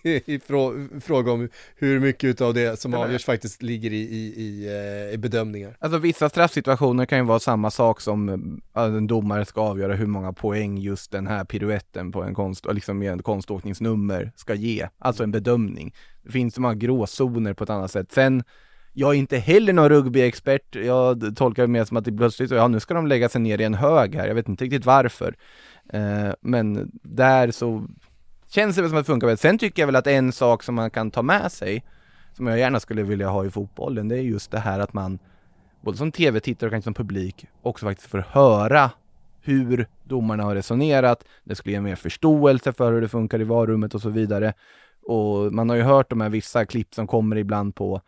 [0.04, 4.66] i frå, fråga om hur mycket av det som avgörs faktiskt ligger i, i, i,
[4.66, 5.76] eh, i bedömningar.
[5.80, 10.06] Alltså vissa straffsituationer kan ju vara samma sak som eh, en domare ska avgöra hur
[10.06, 14.88] många poäng just den här piruetten på en konst, liksom en konståkningsnummer ska ge.
[14.98, 15.94] Alltså en bedömning.
[16.22, 18.12] Det finns så många gråzoner på ett annat sätt.
[18.12, 18.42] Sen,
[18.92, 20.76] jag är inte heller någon rugbyexpert.
[20.76, 23.60] Jag tolkar det mer som att det plötsligt, ja nu ska de lägga sig ner
[23.60, 24.26] i en hög här.
[24.28, 25.34] Jag vet inte riktigt varför.
[25.92, 27.86] Eh, men där så
[28.48, 29.38] känns det väl som att det funkar väl.
[29.38, 31.84] Sen tycker jag väl att en sak som man kan ta med sig,
[32.36, 35.18] som jag gärna skulle vilja ha i fotbollen, det är just det här att man
[35.80, 38.90] både som tv-tittare och kanske som publik också faktiskt får höra
[39.40, 41.24] hur domarna har resonerat.
[41.44, 44.54] Det skulle ge mer förståelse för hur det funkar i varummet och så vidare.
[45.06, 48.00] Och man har ju hört de här vissa klipp som kommer ibland på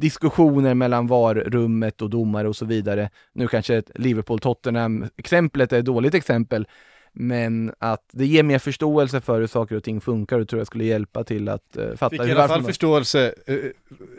[0.00, 3.10] diskussioner mellan varrummet och domare och så vidare.
[3.32, 6.66] Nu kanske Liverpool-Tottenham-exemplet är ett dåligt exempel,
[7.12, 10.66] men att det ger mer förståelse för hur saker och ting funkar och tror jag
[10.66, 13.56] skulle hjälpa till att uh, fatta Fick i alla fall förståelse eh,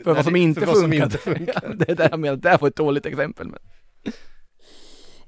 [0.04, 1.74] för vad som inte för vad som inte funkar.
[1.74, 3.46] det är där jag menar, det här var ett dåligt exempel.
[3.46, 3.58] Men...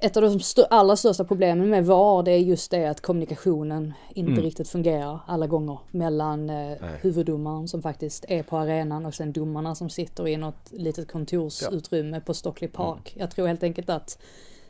[0.04, 3.94] Ett av de stö- allra största problemen med VAR det är just det att kommunikationen
[4.14, 4.44] inte Mm.
[4.44, 9.74] riktigt fungerar alla gånger mellan eh, huvuddomaren som faktiskt är på arenan och sen domarna
[9.74, 13.14] som sitter i något litet kontorsutrymme på Stockley Park.
[13.18, 14.18] Jag tror helt enkelt att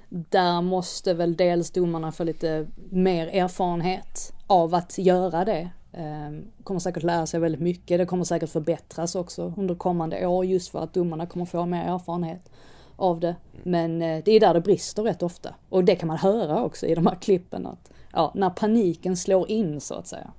[0.09, 5.71] där måste väl dels domarna få lite mer erfarenhet av att göra det.
[5.93, 6.31] Eh,
[6.65, 7.99] kommer säkert lära sig väldigt mycket.
[7.99, 11.85] Det kommer säkert förbättras också under kommande år just för att domarna kommer få mer
[11.95, 12.51] erfarenhet
[12.97, 13.37] av det.
[13.63, 15.55] Men eh, det är där det brister rätt ofta.
[15.69, 19.51] Och det kan man höra också i de här klippen att ja, när paniken slår
[19.51, 20.31] in så att säga.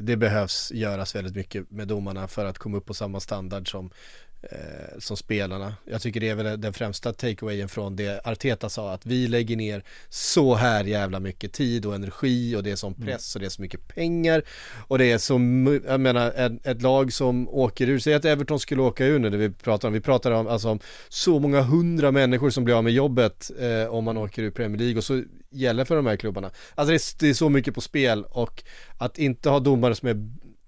[0.00, 3.90] Det behövs göras väldigt mycket med domarna för att komma upp på samma standard som,
[4.42, 5.74] eh, som spelarna.
[5.84, 9.56] Jag tycker det är väl den främsta takeawayen från det Arteta sa att vi lägger
[9.56, 13.46] ner så här jävla mycket tid och energi och det är som press och det
[13.46, 14.42] är så mycket pengar
[14.88, 15.32] och det är så,
[15.86, 19.30] jag menar ett, ett lag som åker ur, säg att Everton skulle åka ur nu
[19.30, 22.74] det vi pratar om, vi pratar om alltså om så många hundra människor som blir
[22.74, 26.06] av med jobbet eh, om man åker ur Premier League och så gäller för de
[26.06, 26.50] här klubbarna.
[26.74, 28.62] Alltså det är, det är så mycket på spel och
[28.98, 30.14] att inte ha domare som är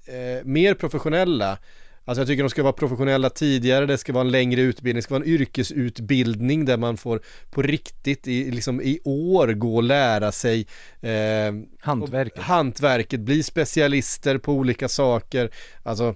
[0.06, 1.58] eh, mer professionella
[2.04, 5.02] Alltså jag tycker de ska vara professionella tidigare, det ska vara en längre utbildning, det
[5.02, 9.82] ska vara en yrkesutbildning där man får på riktigt i, liksom i år gå och
[9.82, 10.66] lära sig
[11.00, 12.38] eh, Hantverket.
[12.38, 15.50] och hantverket, bli specialister på olika saker.
[15.82, 16.14] Alltså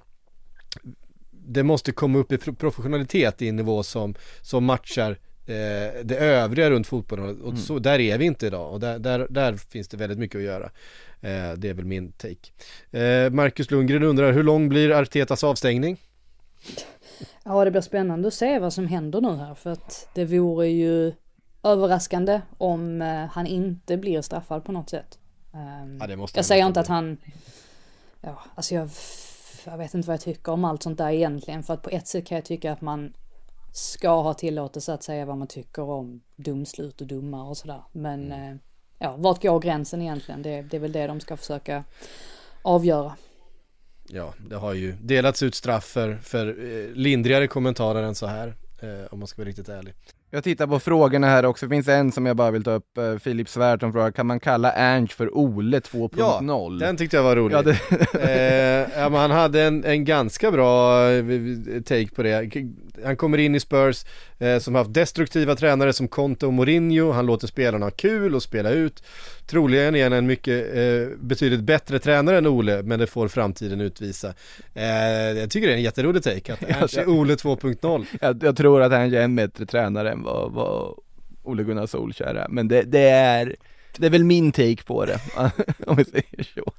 [1.31, 6.17] det måste komma upp i pro- professionalitet i en nivå som, som matchar eh, det
[6.19, 9.89] övriga runt fotbollen och så, där är vi inte idag och där, där, där finns
[9.89, 10.65] det väldigt mycket att göra.
[11.21, 12.51] Eh, det är väl min take.
[12.99, 16.01] Eh, Marcus Lundgren undrar hur lång blir Artetas avstängning?
[17.45, 20.67] Ja, det blir spännande att se vad som händer nu här för att det vore
[20.67, 21.13] ju
[21.63, 25.19] överraskande om eh, han inte blir straffad på något sätt.
[25.55, 27.17] Ehm, Ja, det måste jag han säger inte att han,
[28.21, 28.91] ja, alltså jag,
[29.65, 32.07] jag vet inte vad jag tycker om allt sånt där egentligen för att på ett
[32.07, 33.13] sätt kan jag tycka att man
[33.77, 37.83] ska ha tillåtelse att säga vad man tycker om domslut och domar och sådär.
[37.93, 38.53] Men Mm.
[38.53, 38.57] eh,
[38.99, 40.43] ja, vart går gränsen egentligen?
[40.43, 41.85] Det, det är väl det de ska försöka
[42.63, 43.13] avgöra.
[44.09, 48.55] Ja, det har ju delats ut straff för, för eh, lindrigare kommentarer än så här.
[48.83, 49.95] Eh, om man ska vara riktigt ärlig.
[50.31, 52.99] Jag tittar på frågorna här också, det finns en som jag bara vill ta upp,
[53.21, 56.79] Filip Svärd som frågar, kan man kalla Ange för Ole 2.0?
[56.79, 57.57] Den tyckte jag var rolig.
[57.57, 57.79] Ja, det,
[58.93, 61.01] eh, ja, men han hade en, en ganska bra
[61.85, 62.51] take på det.
[63.05, 64.05] Han kommer in i Spurs
[64.39, 68.43] eh, som haft destruktiva tränare som Conte och Mourinho, han låter spelarna ha kul och
[68.43, 69.03] spela ut.
[69.47, 73.81] Troligen är han en mycket eh, betydligt bättre tränare än Ole, men det får framtiden
[73.81, 74.35] utvisa.
[74.75, 74.85] Eh,
[75.39, 78.07] jag tycker det är en jätterolig take, att Ernst är Ole 2.0.
[78.21, 80.95] Jag, jag tror att han är en bättre tränare än vad, vad
[81.43, 83.57] Ole Gunnar Solskjaer är, men det, det är
[83.99, 85.21] det är väl min take på det,
[85.87, 86.73] om vi säger så.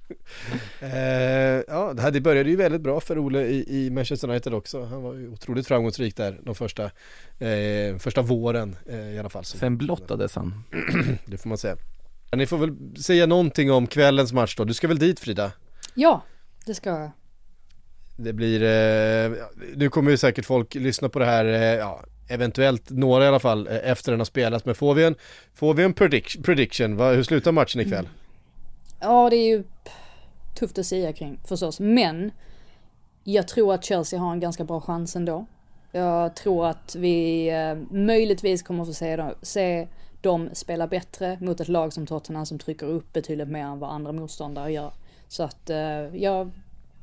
[0.80, 4.54] Eh, ja, det, här, det började ju väldigt bra för Ole i, i Manchester United
[4.54, 4.84] också.
[4.84, 6.84] Han var ju otroligt framgångsrik där de första,
[7.40, 9.46] eh, första våren eh, i alla fall.
[9.46, 10.64] Sen blottades han.
[11.26, 11.78] det får man säga.
[12.36, 14.64] Ni får väl säga någonting om kvällens match då.
[14.64, 15.52] Du ska väl dit Frida?
[15.94, 16.24] Ja,
[16.66, 17.12] det ska jag.
[18.16, 19.32] Det blir, eh,
[19.76, 23.40] nu kommer ju säkert folk lyssna på det här, eh, ja, eventuellt några i alla
[23.40, 24.66] fall, eh, efter den har spelats.
[24.66, 25.16] Men får vi en,
[25.54, 28.06] får vi en prediction, prediction va, hur slutar matchen ikväll?
[28.06, 28.12] Mm.
[29.00, 29.64] Ja, det är ju
[30.56, 32.32] tufft att säga kring förstås, men
[33.24, 35.46] jag tror att Chelsea har en ganska bra chans ändå.
[35.92, 39.88] Jag tror att vi eh, möjligtvis kommer få se, dem, se
[40.22, 43.92] dem spela bättre mot ett lag som Tottenham som trycker upp betydligt mer än vad
[43.92, 44.92] andra motståndare gör.
[45.28, 46.52] Så att eh, jag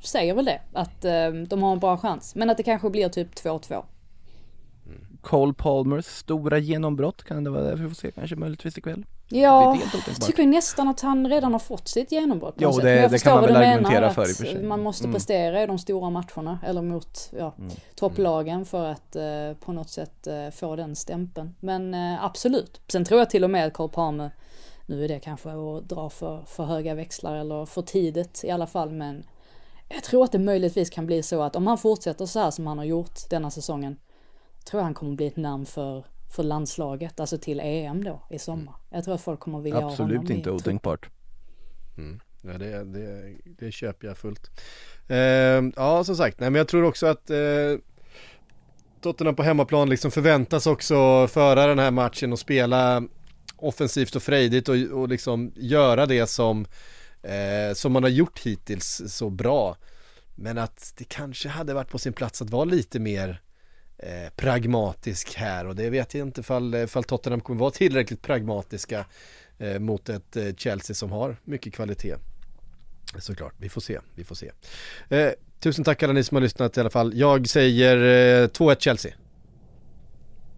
[0.01, 2.35] säger väl det, att eh, de har en bra chans.
[2.35, 3.85] Men att det kanske blir typ 2-2.
[5.21, 9.05] Cole Palmers stora genombrott, kan det vara det vi får se kanske möjligtvis ikväll?
[9.29, 9.79] Ja,
[10.17, 12.55] jag tycker nästan att han redan har fått sitt genombrott.
[12.59, 14.63] Jo, det, jag det kan man väl argumentera för i och för sig.
[14.63, 15.15] Man måste mm.
[15.15, 17.71] prestera i de stora matcherna eller mot ja, mm.
[17.95, 19.23] topplagen för att eh,
[19.61, 21.55] på något sätt eh, få den stämpeln.
[21.61, 22.81] Men eh, absolut.
[22.89, 24.31] Sen tror jag till och med att Cole Palmer,
[24.87, 28.67] nu är det kanske att dra för, för höga växlar eller för tidigt i alla
[28.67, 29.25] fall, men
[29.89, 32.67] jag tror att det möjligtvis kan bli så att om han fortsätter så här som
[32.67, 33.97] han har gjort denna säsongen,
[34.65, 36.05] tror jag han kommer bli ett namn för
[36.35, 38.63] för landslaget, alltså till EM då i sommar.
[38.63, 38.75] Mm.
[38.91, 41.09] Jag tror att folk kommer vilja Absolut ha honom inte otänkbart.
[41.97, 42.21] Mm.
[42.43, 44.51] Ja, det, det, det köper jag fullt.
[45.09, 45.17] Eh,
[45.77, 47.37] ja, som sagt, nej, men jag tror också att eh,
[49.01, 53.03] Tottenham på hemmaplan liksom förväntas också föra den här matchen och spela
[53.57, 56.67] offensivt och frejdigt och, och liksom göra det som,
[57.23, 59.77] eh, som man har gjort hittills så bra.
[60.35, 63.41] Men att det kanske hade varit på sin plats att vara lite mer
[63.99, 69.05] Eh, pragmatisk här och det vet jag inte ifall, ifall Tottenham kommer vara tillräckligt pragmatiska
[69.59, 72.17] eh, mot ett eh, Chelsea som har mycket kvalitet.
[73.19, 74.51] Såklart, vi får se, vi får se.
[75.09, 75.31] Eh,
[75.61, 77.13] tusen tack alla ni som har lyssnat i alla fall.
[77.15, 77.97] Jag säger
[78.49, 79.15] 2-1 Chelsea.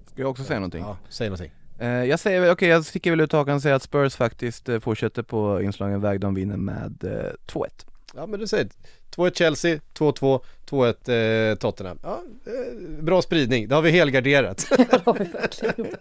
[0.06, 0.82] Ska jag också säga någonting?
[0.82, 1.52] Ja, säg någonting.
[1.78, 5.22] jag säger, okej okay, jag sticker väl ut hakan och säger att Spurs faktiskt fortsätter
[5.22, 7.04] på inslagen väg, de vinner med
[7.46, 7.66] 2-1.
[8.14, 8.68] Ja men du säger
[9.16, 11.98] 2-1 Chelsea, 2-2, 2-1 eh, Tottenham.
[12.02, 14.66] Ja, eh, bra spridning, det har vi helgarderat.
[14.76, 15.94] det har vi verkligen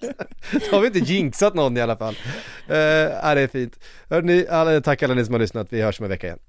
[0.52, 2.16] Då har vi inte jinxat någon i alla fall.
[2.70, 3.80] Eh, ja, det är fint.
[4.10, 6.40] Hörrni, alla, tack alla ni som har lyssnat, vi hörs om en vecka igen.